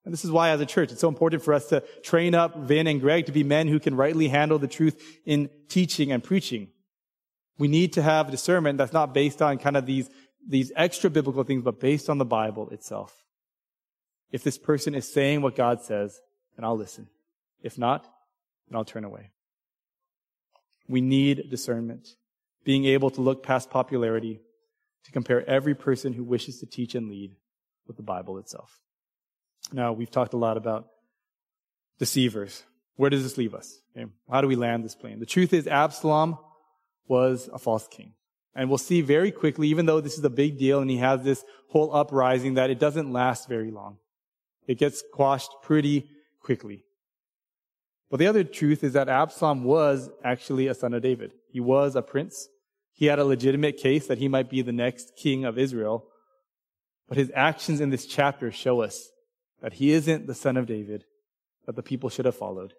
[0.06, 2.58] And this is why, as a church, it's so important for us to train up
[2.58, 6.24] Vin and Greg to be men who can rightly handle the truth in teaching and
[6.24, 6.70] preaching.
[7.58, 10.10] We need to have discernment that's not based on kind of these,
[10.48, 13.26] these extra biblical things, but based on the Bible itself.
[14.32, 16.22] If this person is saying what God says,
[16.56, 17.08] then I'll listen.
[17.62, 18.04] If not,
[18.70, 19.32] then I'll turn away.
[20.88, 22.16] We need discernment,
[22.64, 24.40] being able to look past popularity
[25.04, 27.36] to compare every person who wishes to teach and lead
[27.86, 28.80] with the Bible itself.
[29.72, 30.88] Now, we've talked a lot about
[32.00, 32.64] deceivers.
[32.96, 33.80] Where does this leave us?
[33.96, 34.10] Okay.
[34.30, 35.20] How do we land this plane?
[35.20, 36.38] The truth is, Absalom
[37.08, 38.14] was a false king.
[38.56, 41.24] And we'll see very quickly, even though this is a big deal and he has
[41.24, 43.98] this whole uprising, that it doesn't last very long.
[44.68, 46.10] It gets quashed pretty
[46.42, 46.84] quickly.
[48.10, 51.34] But the other truth is that Absalom was actually a son of David.
[51.52, 52.48] He was a prince.
[52.94, 56.06] He had a legitimate case that he might be the next king of Israel.
[57.08, 59.10] But his actions in this chapter show us
[59.62, 61.06] that he isn't the son of David
[61.66, 62.74] that the people should have followed.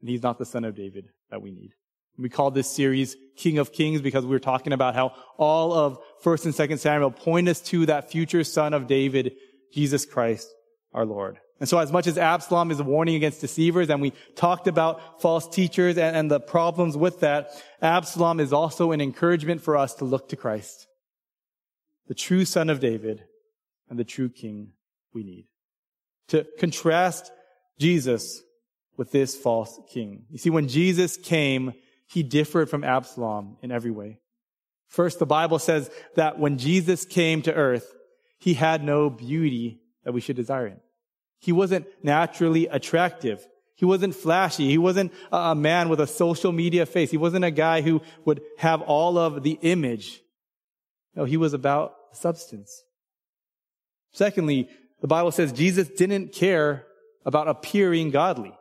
[0.00, 1.72] And he's not the son of David that we need.
[2.18, 5.98] We call this series King of Kings because we are talking about how all of
[6.22, 9.32] 1st and 2nd Samuel point us to that future son of David,
[9.72, 10.48] Jesus Christ,
[10.92, 11.38] our Lord.
[11.58, 15.22] And so as much as Absalom is a warning against deceivers, and we talked about
[15.22, 17.50] false teachers and, and the problems with that,
[17.80, 20.86] Absalom is also an encouragement for us to look to Christ,
[22.08, 23.22] the true son of David
[23.88, 24.72] and the true king
[25.14, 25.46] we need.
[26.28, 27.30] To contrast
[27.78, 28.42] Jesus
[28.96, 30.24] with this false king.
[30.30, 31.72] You see, when Jesus came,
[32.08, 34.20] he differed from Absalom in every way.
[34.88, 37.94] First, the Bible says that when Jesus came to earth,
[38.38, 40.80] he had no beauty that we should desire him.
[41.38, 43.46] He wasn't naturally attractive.
[43.74, 44.68] He wasn't flashy.
[44.68, 47.10] He wasn't a man with a social media face.
[47.10, 50.20] He wasn't a guy who would have all of the image.
[51.14, 52.84] No, he was about substance.
[54.12, 54.68] Secondly,
[55.02, 56.86] the Bible says Jesus didn't care
[57.26, 58.56] about appearing godly.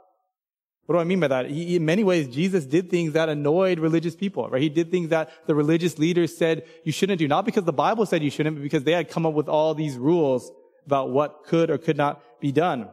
[0.88, 1.50] What do I mean by that?
[1.50, 4.62] He, in many ways, Jesus did things that annoyed religious people, right?
[4.62, 8.06] He did things that the religious leaders said you shouldn't do, not because the Bible
[8.08, 10.52] said you shouldn't, but because they had come up with all these rules
[10.86, 12.90] about what could or could not be done.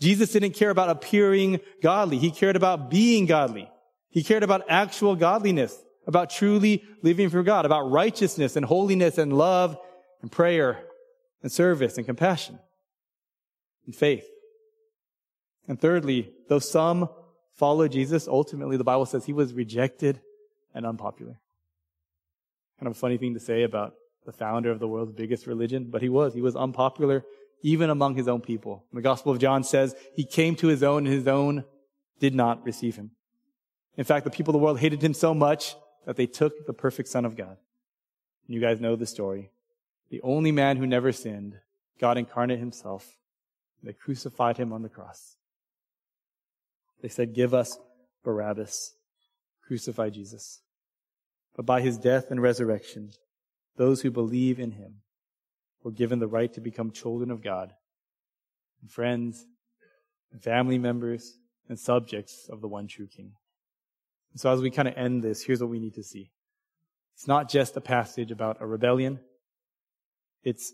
[0.00, 2.18] Jesus didn't care about appearing godly.
[2.18, 3.68] He cared about being godly.
[4.10, 5.76] He cared about actual godliness,
[6.06, 9.76] about truly living for God, about righteousness and holiness and love
[10.22, 10.84] and prayer
[11.42, 12.58] and service and compassion
[13.86, 14.26] and faith.
[15.68, 17.08] And thirdly, though some
[17.54, 20.20] followed Jesus, ultimately the Bible says he was rejected
[20.74, 21.38] and unpopular.
[22.78, 25.88] Kind of a funny thing to say about the founder of the world's biggest religion,
[25.90, 26.34] but he was.
[26.34, 27.24] He was unpopular
[27.62, 28.84] even among his own people.
[28.92, 31.64] The Gospel of John says he came to his own and his own
[32.18, 33.12] did not receive him.
[33.96, 35.76] In fact, the people of the world hated him so much
[36.06, 37.56] that they took the perfect Son of God.
[38.48, 39.50] You guys know the story.
[40.10, 41.58] The only man who never sinned,
[41.98, 43.16] God incarnate himself.
[43.82, 45.36] They crucified him on the cross.
[47.00, 47.76] They said, give us
[48.24, 48.94] Barabbas.
[49.66, 50.60] Crucify Jesus.
[51.56, 53.10] But by his death and resurrection,
[53.76, 55.02] those who believe in him
[55.82, 57.72] were given the right to become children of God
[58.80, 59.46] and friends
[60.30, 63.32] and family members and subjects of the one true King.
[64.32, 66.30] And so as we kind of end this, here's what we need to see.
[67.14, 69.20] It's not just a passage about a rebellion.
[70.42, 70.72] It's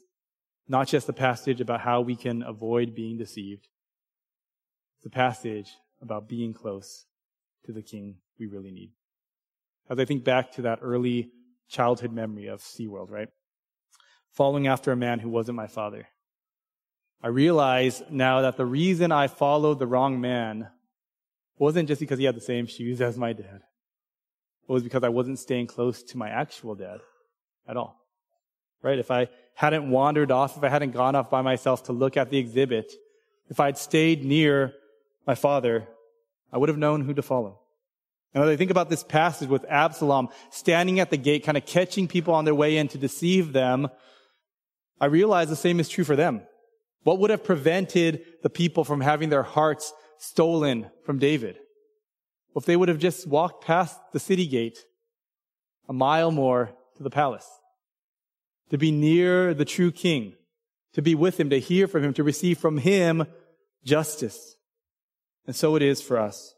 [0.68, 3.68] not just the passage about how we can avoid being deceived.
[4.98, 5.70] It's a passage
[6.02, 7.06] about being close
[7.64, 8.92] to the King we really need.
[9.88, 11.30] As I think back to that early
[11.68, 13.28] childhood memory of SeaWorld, right?
[14.32, 16.08] Following after a man who wasn't my father.
[17.22, 20.68] I realize now that the reason I followed the wrong man
[21.58, 23.62] wasn't just because he had the same shoes as my dad.
[24.68, 27.00] It was because I wasn't staying close to my actual dad
[27.66, 28.07] at all.
[28.82, 28.98] Right?
[28.98, 32.30] If I hadn't wandered off, if I hadn't gone off by myself to look at
[32.30, 32.92] the exhibit,
[33.48, 34.74] if I'd stayed near
[35.26, 35.88] my father,
[36.52, 37.60] I would have known who to follow.
[38.34, 41.66] And as I think about this passage with Absalom standing at the gate, kind of
[41.66, 43.88] catching people on their way in to deceive them,
[45.00, 46.42] I realize the same is true for them.
[47.04, 51.58] What would have prevented the people from having their hearts stolen from David?
[52.54, 54.78] If they would have just walked past the city gate
[55.88, 57.48] a mile more to the palace,
[58.70, 60.34] to be near the true king,
[60.92, 63.26] to be with him, to hear from him, to receive from him
[63.84, 64.56] justice.
[65.46, 66.54] And so it is for us.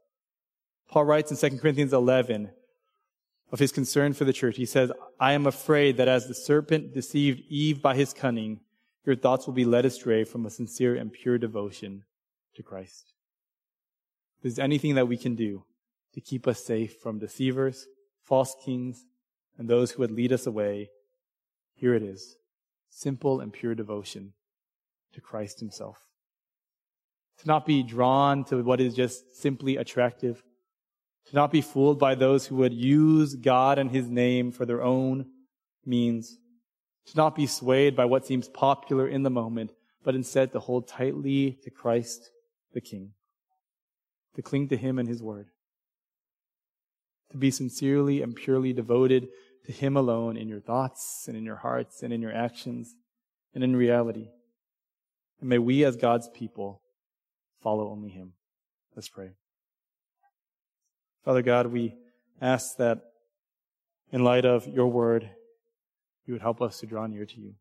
[0.89, 2.51] Paul writes in 2 Corinthians 11
[3.53, 4.57] of his concern for the church.
[4.57, 8.61] He says, I am afraid that as the serpent deceived Eve by his cunning,
[9.05, 12.05] your thoughts will be led astray from a sincere and pure devotion
[12.55, 13.13] to Christ.
[14.43, 15.65] There's anything that we can do
[16.15, 17.87] to keep us safe from deceivers,
[18.25, 19.05] false kings,
[19.59, 20.91] and those who would lead us away,
[21.81, 22.37] here it is.
[22.91, 24.35] Simple and pure devotion
[25.14, 25.99] to Christ himself.
[27.39, 30.43] To not be drawn to what is just simply attractive,
[31.28, 34.83] To not be fooled by those who would use God and his name for their
[34.83, 35.26] own
[35.87, 36.39] means.
[37.07, 39.72] To not be swayed by what seems popular in the moment,
[40.03, 42.31] but instead to hold tightly to Christ
[42.72, 43.12] the King.
[44.35, 45.49] To cling to him and his word.
[47.31, 49.28] To be sincerely and purely devoted
[49.67, 52.95] to him alone in your thoughts and in your hearts and in your actions
[53.55, 54.29] and in reality.
[55.41, 56.83] And may we as God's people
[57.63, 58.33] follow only him.
[58.95, 59.31] Let's pray.
[61.25, 61.95] Father God, we
[62.41, 63.01] ask that
[64.11, 65.31] in light of your word,
[66.27, 67.55] you would help us to draw near to you.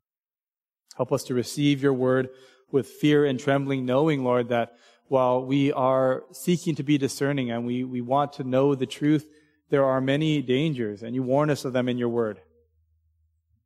[0.95, 2.29] Help us to receive your word
[2.71, 4.73] with fear and trembling, knowing, Lord, that
[5.07, 9.27] while we are seeking to be discerning and we, we want to know the truth,
[9.69, 12.39] there are many dangers, and you warn us of them in your word.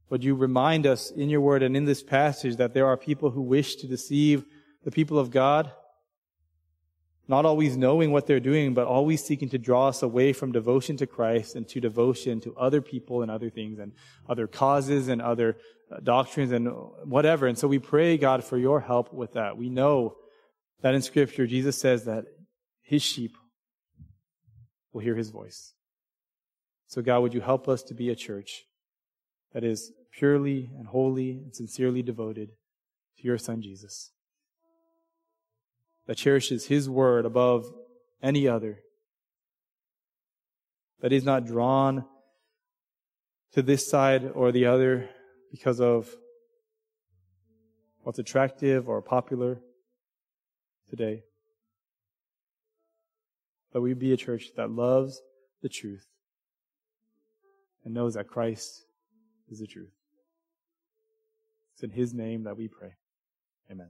[0.09, 3.31] But you remind us in your word and in this passage that there are people
[3.31, 4.45] who wish to deceive
[4.83, 5.71] the people of God,
[7.27, 10.97] not always knowing what they're doing, but always seeking to draw us away from devotion
[10.97, 13.93] to Christ and to devotion to other people and other things and
[14.27, 15.57] other causes and other
[15.89, 16.67] uh, doctrines and
[17.05, 17.47] whatever.
[17.47, 19.57] And so we pray, God, for your help with that.
[19.57, 20.17] We know
[20.81, 22.25] that in Scripture, Jesus says that
[22.81, 23.37] his sheep
[24.91, 25.73] will hear his voice.
[26.87, 28.65] So, God, would you help us to be a church
[29.53, 32.49] that is purely and holy and sincerely devoted
[33.17, 34.11] to your Son, Jesus,
[36.07, 37.65] that cherishes his word above
[38.21, 38.79] any other,
[41.01, 42.05] that is not drawn
[43.53, 45.09] to this side or the other
[45.51, 46.09] because of
[48.01, 49.59] what's attractive or popular
[50.89, 51.23] today.
[53.71, 55.21] But we be a church that loves
[55.61, 56.07] the truth
[57.85, 58.85] and knows that Christ
[59.49, 59.93] is the truth.
[61.73, 62.93] It's in His name that we pray.
[63.71, 63.89] Amen.